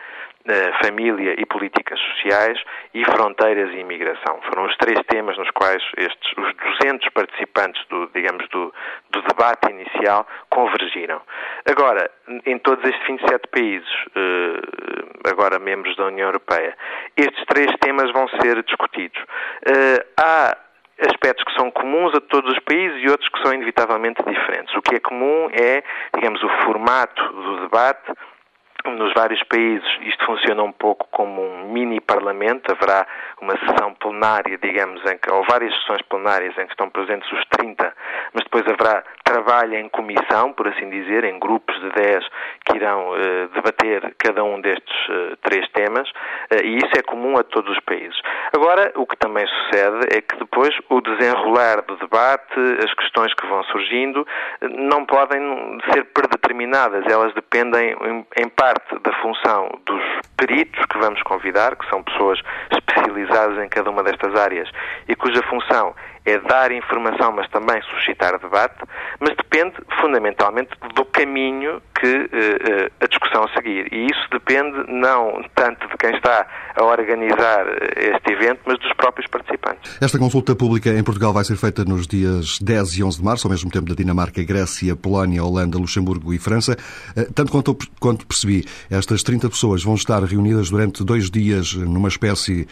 família 0.84 1.36
e 1.38 1.46
políticas 1.46 2.00
sociais 2.00 2.60
e 2.94 3.04
fronteiras 3.06 3.72
e 3.72 3.78
imigração. 3.78 4.42
Foram 4.50 4.66
os 4.66 4.76
três 4.78 5.00
temas 5.08 5.38
nos 5.38 5.50
quais 5.52 5.82
estes, 5.98 6.32
os 6.38 6.54
200 6.82 7.08
participantes 7.10 7.82
do, 7.90 8.10
digamos, 8.14 8.48
do, 8.50 8.74
do 9.12 9.22
debate 9.22 9.72
inicial 9.72 10.28
convergiram. 10.50 11.22
Agora, 11.66 12.12
em 12.46 12.58
todos 12.60 12.84
estes 12.84 13.08
27 13.08 13.48
países, 13.48 13.90
eh, 14.16 15.30
agora 15.30 15.60
membros 15.60 15.96
da 15.96 16.06
União 16.06 16.28
Europeia, 16.28 16.76
estes 17.16 17.46
três 17.46 17.72
temas 17.80 18.12
vão 18.12 18.28
ser 18.42 18.62
discutidos. 18.64 19.22
Há 20.20 20.58
aspectos 21.00 21.44
que 21.44 21.54
são 21.54 21.72
comuns 21.72 22.14
a 22.16 22.22
todos 22.22 22.52
os 22.54 22.60
países 22.60 23.04
e 23.04 23.10
outros 23.10 23.30
que 23.30 23.42
são 23.42 23.54
inevitavelmente 23.54 24.24
diferentes. 24.24 24.74
O 24.76 24.82
que 24.82 24.96
é 24.96 25.00
comum 25.00 25.50
é, 25.52 25.84
digamos, 26.16 26.42
o 26.44 26.50
formato 26.64 27.22
do 27.34 27.62
debate, 27.62 28.12
nos 28.92 29.14
vários 29.14 29.42
países 29.44 29.88
isto 30.02 30.26
funciona 30.26 30.64
um 30.64 30.72
pouco 30.72 31.08
como 31.12 31.42
um 31.42 31.72
mini 31.72 32.00
parlamento, 32.00 32.72
haverá 32.72 33.06
uma 33.42 33.58
sessão 33.58 33.94
plenária, 33.96 34.58
digamos, 34.58 35.02
em 35.10 35.18
que, 35.18 35.32
ou 35.32 35.44
várias 35.46 35.74
sessões 35.80 36.02
plenárias 36.04 36.58
em 36.58 36.66
que 36.66 36.72
estão 36.72 36.90
presentes 36.90 37.32
os 37.32 37.46
30, 37.50 37.94
mas 38.34 38.44
depois 38.44 38.66
haverá 38.68 39.04
trabalho 39.24 39.76
em 39.76 39.90
comissão, 39.90 40.54
por 40.54 40.68
assim 40.68 40.90
dizer, 40.90 41.24
em 41.24 41.40
grupos 41.40 41.80
de 41.80 41.90
10 41.92 42.26
que 42.66 42.78
irão 42.78 43.16
eh, 43.16 43.48
debater 43.54 44.14
cada 44.18 44.44
um 44.44 44.60
destes 44.62 44.96
eh, 45.10 45.36
três 45.44 45.68
temas, 45.70 46.10
eh, 46.52 46.64
e 46.64 46.78
isso 46.78 46.92
é 46.98 47.02
comum 47.02 47.38
a 47.38 47.44
todos 47.44 47.72
os 47.72 47.80
países. 47.84 48.20
Agora, 48.54 48.92
o 48.96 49.06
que 49.06 49.18
também 49.18 49.46
sucede 49.48 50.18
é 50.18 50.22
que 50.22 50.38
depois 50.38 50.76
o 50.90 51.02
desenrolar 51.02 51.82
do 51.84 51.96
debate, 51.98 52.60
as 52.84 52.94
questões 52.94 53.34
que 53.34 53.48
vão 53.48 53.64
surgindo, 53.66 54.26
não 54.62 55.06
podem 55.06 55.80
ser 55.92 56.06
predeterminadas, 56.06 57.06
elas 57.10 57.34
dependem 57.34 57.92
em, 57.92 58.26
em 58.38 58.50
parte 58.50 58.73
da 59.04 59.14
função 59.22 59.70
dos 59.86 60.04
peritos 60.38 60.86
que 60.86 60.98
vamos 60.98 61.22
convidar, 61.24 61.76
que 61.76 61.88
são 61.90 62.04
pessoas 62.04 62.40
especializadas 62.72 63.64
em 63.64 63.70
cada 63.70 63.90
uma 63.90 64.04
destas 64.04 64.36
áreas 64.40 64.70
e 65.08 65.16
cuja 65.16 65.42
função 65.44 65.96
é 66.26 66.40
dar 66.40 66.72
informação, 66.72 67.32
mas 67.34 67.50
também 67.50 67.82
suscitar 67.84 68.40
debate, 68.40 68.82
mas 69.20 69.36
depende 69.36 69.76
fundamentalmente 70.00 70.70
do 70.96 71.06
caminho 71.06 71.82
que 72.00 72.08
uh, 72.08 72.92
a 73.02 73.08
discussão 73.08 73.48
seguir. 73.50 73.92
E 73.94 74.06
isso 74.06 74.28
depende 74.32 74.86
não 74.88 75.44
tanto 75.54 75.88
de 75.88 75.98
quem 75.98 76.16
está 76.16 76.48
a 76.76 76.84
organizar 76.84 77.66
eh, 77.68 78.16
este 78.16 78.34
evento, 78.34 78.62
mas 78.66 78.80
dos 78.80 78.92
próprios 78.94 79.30
participantes. 79.30 79.98
Esta 80.02 80.18
consulta 80.18 80.56
pública 80.56 80.90
em 80.90 81.04
Portugal 81.04 81.32
vai 81.32 81.44
ser 81.44 81.56
feita 81.56 81.86
nos 81.86 82.08
dias 82.08 82.58
10 82.60 82.98
e 82.98 83.04
11 83.04 83.18
de 83.20 83.24
março, 83.24 83.48
ao 83.48 83.52
mesmo 83.52 83.70
tempo 83.70 83.88
da 83.88 83.96
Dinamarca, 83.96 84.44
Grécia, 84.44 84.96
Polónia, 84.96 85.44
Holanda, 85.44 85.78
Luxemburgo 85.78 86.34
e 86.34 86.40
França. 86.40 86.76
Tanto 87.36 87.52
quanto, 87.52 87.78
quanto 88.00 88.26
percebi, 88.26 88.66
estas 88.90 89.22
30 89.24 89.50
pessoas 89.50 89.84
vão 89.84 89.94
estar 89.94 90.24
reunidas 90.24 90.70
durante 90.70 91.04
dois 91.04 91.30
dias 91.30 91.74
numa 91.74 92.08
espécie 92.08 92.68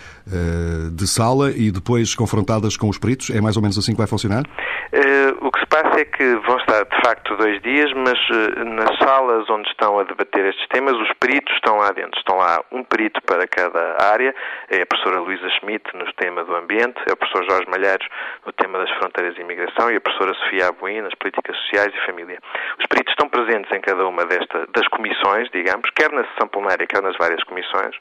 de 0.92 1.08
sala 1.08 1.52
e 1.52 1.72
depois 1.72 2.16
confrontadas 2.16 2.76
com 2.76 2.90
os 2.90 2.98
peritos. 2.98 3.30
É 3.30 3.41
mais 3.42 3.56
ou 3.56 3.62
menos 3.62 3.78
assim 3.78 3.92
que 3.94 3.98
vai 3.98 4.08
funcionar? 4.08 4.44
Uh, 4.92 5.48
o 5.48 5.52
que 5.52 5.60
se 5.60 5.66
passa 5.68 6.02
é 6.02 6.06
que 6.06 6.36
vão 6.46 6.58
estar, 6.58 6.84
de 6.84 7.02
facto, 7.02 7.38
dois 7.38 7.62
dias, 7.62 7.92
mas 7.94 8.20
uh, 8.30 8.66
nas 8.66 8.98
salas 9.00 9.50
onde 9.50 9.70
estão 9.70 10.00
a 10.00 10.04
debater 10.04 10.46
estes 10.46 10.68
temas, 10.68 10.94
os 10.96 11.12
peritos 11.14 11.54
estão 11.56 11.78
lá 11.78 11.92
dentro. 11.92 12.20
Estão 12.20 12.38
lá 12.38 12.62
um 12.72 12.84
perito 12.84 13.22
para 13.24 13.48
cada 13.48 14.04
área, 14.04 14.36
é 14.70 14.82
a 14.82 14.86
professora 14.86 15.22
Luísa 15.22 15.50
Schmidt 15.60 15.84
no 15.96 16.12
tema 16.14 16.44
do 16.44 16.56
ambiente, 16.56 17.00
é 17.08 17.14
o 17.14 17.18
professor 17.18 17.44
Jorge 17.50 17.70
Malheiros 17.70 18.08
no 18.46 18.52
tema 18.52 18.80
das 18.80 18.90
fronteiras 18.98 19.38
e 19.38 19.42
imigração 19.42 19.90
e 19.92 19.96
a 19.96 20.02
professora 20.02 20.34
Sofia 20.34 20.68
Abuin 20.68 21.02
nas 21.02 21.16
políticas 21.16 21.56
sociais 21.58 21.94
e 21.96 22.06
família. 22.06 22.40
Os 22.80 22.86
peritos 22.88 23.14
estão 23.14 23.30
presentes 23.30 23.72
em 23.72 23.80
cada 23.82 24.06
uma 24.06 24.26
desta, 24.26 24.68
das 24.76 24.88
comissões, 24.90 25.50
digamos, 25.52 25.90
quer 25.96 26.12
na 26.12 26.26
sessão 26.26 26.48
plenária, 26.48 26.86
quer 26.86 27.02
nas 27.02 27.18
várias 27.18 27.44
comissões, 27.46 27.96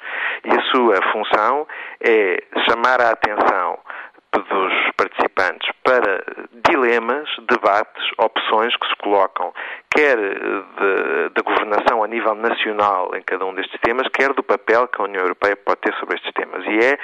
e 0.44 0.50
a 0.50 0.62
sua 0.72 1.00
função 1.12 1.66
é 2.00 2.42
chamar 2.68 3.00
a 3.00 3.10
atenção 3.10 3.78
dos 4.32 4.72
participantes 4.96 5.29
para 5.82 6.22
dilemas, 6.68 7.28
debates, 7.48 8.04
opções 8.18 8.74
que 8.76 8.86
se 8.88 8.96
colocam, 8.96 9.52
quer 9.94 10.16
da 11.34 11.42
governação 11.42 12.02
a 12.02 12.06
nível 12.06 12.34
nacional 12.34 13.10
em 13.14 13.22
cada 13.22 13.44
um 13.44 13.54
destes 13.54 13.78
temas, 13.80 14.06
quer 14.08 14.32
do 14.32 14.42
papel 14.42 14.86
que 14.88 15.00
a 15.00 15.04
União 15.04 15.22
Europeia 15.22 15.56
pode 15.56 15.80
ter 15.80 15.94
sobre 15.94 16.16
estes 16.16 16.32
temas. 16.32 16.64
E 16.64 16.78
é, 16.78 16.98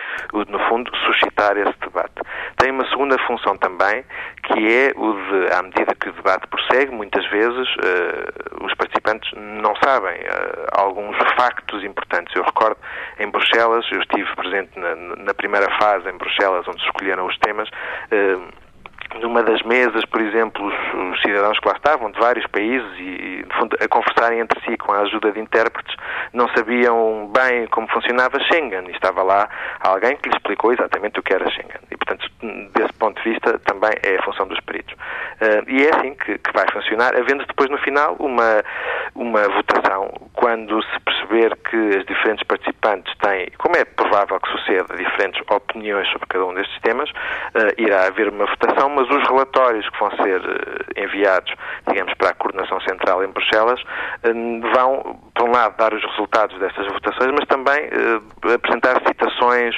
no 0.49 0.59
fundo, 0.69 0.91
suscitar 1.07 1.57
esse 1.57 1.79
debate. 1.81 2.15
Tem 2.57 2.71
uma 2.71 2.87
segunda 2.89 3.19
função 3.27 3.57
também, 3.57 4.05
que 4.45 4.73
é 4.73 4.93
o 4.97 5.13
de, 5.13 5.53
à 5.53 5.63
medida 5.63 5.95
que 5.95 6.09
o 6.09 6.13
debate 6.13 6.47
prossegue, 6.47 6.93
muitas 6.93 7.25
vezes 7.31 7.69
uh, 7.77 8.65
os 8.65 8.75
participantes 8.75 9.31
não 9.37 9.75
sabem 9.77 10.15
uh, 10.21 10.67
alguns 10.73 11.17
factos 11.37 11.83
importantes. 11.85 12.35
Eu 12.35 12.43
recordo, 12.43 12.79
em 13.19 13.29
Bruxelas, 13.29 13.87
eu 13.91 14.01
estive 14.01 14.35
presente 14.37 14.79
na, 14.79 14.95
na 14.95 15.35
primeira 15.35 15.71
fase 15.79 16.09
em 16.09 16.17
Bruxelas, 16.17 16.67
onde 16.69 16.81
se 16.81 16.87
escolheram 16.87 17.27
os 17.27 17.37
temas. 17.39 17.69
Uh, 18.11 18.56
numa 19.21 19.43
das 19.43 19.63
mesas, 19.63 20.05
por 20.07 20.21
exemplo, 20.21 20.67
os, 20.67 21.15
os, 21.15 21.23
cidadãos 21.23 21.59
que 21.59 21.69
lá 21.69 21.75
estavam, 21.75 22.11
de 22.11 22.19
vários 22.19 22.47
países, 22.49 22.89
e, 22.99 23.45
fundo, 23.59 23.77
a 23.81 23.89
conversarem 23.89 24.41
entre 24.41 24.61
si 24.61 24.77
com 24.77 24.93
a 24.93 25.01
ajuda 25.01 25.33
de 25.33 25.41
intérpretes, 25.41 25.95
não 26.33 26.49
sabiam 26.49 27.31
bem 27.33 27.67
como 27.69 27.89
funcionava 27.89 28.39
Schengen. 28.41 28.89
E 28.89 28.93
estava 28.93 29.23
lá 29.23 29.49
alguém 29.81 30.17
que 30.17 30.29
lhe 30.29 30.37
explicou 30.37 30.73
exatamente 30.73 31.19
o 31.19 31.23
que 31.23 31.33
era 31.33 31.49
Schengen. 31.51 31.81
E, 31.91 31.97
portanto, 31.97 32.31
desse 32.75 32.93
ponto 32.95 33.23
de 33.23 33.31
vista, 33.31 33.59
também 33.61 33.93
é 34.03 34.17
a 34.17 34.23
função 34.23 34.47
dos 34.47 34.61
peritos. 34.61 34.95
Uh, 34.95 35.69
e 35.69 35.87
é 35.87 35.97
assim 35.97 36.15
que, 36.15 36.39
que, 36.39 36.53
vai 36.53 36.67
funcionar, 36.73 37.15
havendo 37.17 37.45
depois, 37.47 37.71
no 37.71 37.79
final, 37.79 38.17
uma, 38.19 38.63
uma 39.15 39.43
votação. 39.49 40.11
Quando 40.35 40.83
se 40.83 41.01
perceber 41.01 41.57
que 41.69 41.99
as 41.99 42.05
diferentes 42.07 42.45
participantes 42.47 43.13
têm, 43.19 43.49
como 43.59 43.77
é 43.77 43.85
provável 43.85 44.39
que 44.41 44.51
suceda, 44.51 44.97
diferentes 44.97 45.41
opiniões 45.51 46.09
sobre 46.09 46.27
cada 46.29 46.45
um 46.47 46.55
destes 46.55 46.81
temas, 46.81 47.11
uh, 47.11 47.73
irá 47.77 48.07
haver 48.07 48.29
uma 48.29 48.47
votação, 48.47 48.89
mas 48.97 49.09
os 49.11 49.29
relatórios 49.29 49.89
que 49.91 49.99
vão 49.99 50.11
ser 50.23 50.41
uh, 50.41 51.01
enviados, 51.01 51.53
digamos, 51.87 52.15
para 52.15 52.31
a 52.31 52.35
coordenação 52.35 52.81
central 52.81 53.23
em 53.23 53.29
Bruxelas, 53.29 53.81
vão, 54.75 55.21
por 55.37 55.49
um 55.49 55.53
lado, 55.53 55.77
dar 55.77 55.93
os 55.93 56.03
resultados 56.03 56.59
destas 56.59 56.87
votações, 56.87 57.31
mas 57.33 57.47
também 57.47 57.89
apresentar 58.55 59.01
citações, 59.07 59.75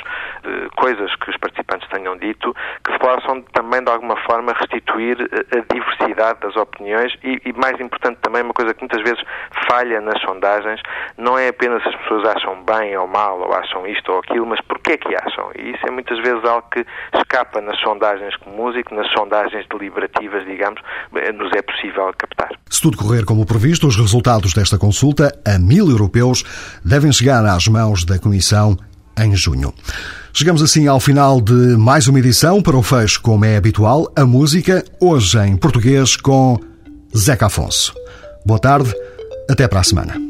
coisas 0.77 1.14
que 1.16 1.31
os 1.31 1.37
participantes 1.37 1.88
tenham 1.88 2.16
dito, 2.16 2.55
que 2.85 2.99
possam 2.99 3.42
também, 3.53 3.83
de 3.83 3.90
alguma 3.90 4.16
forma, 4.25 4.53
restituir 4.53 5.18
a 5.21 5.75
diversidade 5.75 6.40
das 6.40 6.57
opiniões 6.57 7.12
e, 7.23 7.40
e, 7.44 7.53
mais 7.53 7.79
importante 7.81 8.18
também, 8.23 8.42
uma 8.42 8.55
coisa 8.55 8.73
que 8.73 8.81
muitas 8.81 9.03
vezes 9.03 9.23
falha 9.68 10.01
nas 10.01 10.21
sondagens, 10.23 10.81
não 11.16 11.37
é 11.37 11.49
apenas 11.49 11.83
se 11.83 11.88
as 11.88 11.97
pessoas 11.97 12.29
acham 12.37 12.62
bem 12.64 12.97
ou 12.97 13.07
mal, 13.07 13.40
ou 13.40 13.53
acham 13.53 13.87
isto 13.87 14.12
ou 14.12 14.21
aquilo, 14.21 14.47
mas 14.47 14.61
porquê 14.62 14.97
que 14.97 15.14
acham? 15.16 15.51
E 15.59 15.71
isso 15.73 15.87
é 15.87 15.90
muitas 15.90 16.18
vezes 16.18 16.44
algo 16.44 16.66
que 16.71 16.85
escapa 17.14 17.61
nas 17.61 17.79
sondagens 17.81 18.37
como 18.37 18.57
músico, 18.57 18.94
nas 18.94 19.11
sondagens 19.12 19.66
deliberativas, 19.68 20.44
digamos, 20.44 20.81
eh, 21.16 21.33
nos 21.33 21.53
é 21.53 21.62
possível 21.62 22.12
captar. 22.16 22.51
Se 22.71 22.81
tudo 22.81 22.97
correr 22.97 23.25
como 23.25 23.47
previsto, 23.47 23.87
os 23.87 23.97
resultados 23.97 24.53
desta 24.53 24.79
consulta 24.79 25.33
a 25.55 25.59
mil 25.59 25.89
europeus 25.91 26.45
devem 26.85 27.13
chegar 27.13 27.45
às 27.45 27.67
mãos 27.69 28.05
da 28.05 28.19
Comissão 28.19 28.77
em 29.19 29.35
junho. 29.35 29.73
Chegamos 30.33 30.63
assim 30.63 30.87
ao 30.87 31.01
final 31.01 31.41
de 31.41 31.53
mais 31.53 32.07
uma 32.07 32.19
edição 32.19 32.63
para 32.63 32.77
o 32.77 32.83
fecho, 32.83 33.21
como 33.21 33.45
é 33.45 33.57
habitual, 33.57 34.11
a 34.15 34.25
música, 34.25 34.85
hoje 35.01 35.39
em 35.41 35.57
português 35.57 36.17
com 36.17 36.59
Zeca 37.17 37.47
Afonso. 37.47 37.93
Boa 38.47 38.61
tarde, 38.61 38.95
até 39.51 39.67
para 39.67 39.81
a 39.81 39.85
semana. 39.85 40.28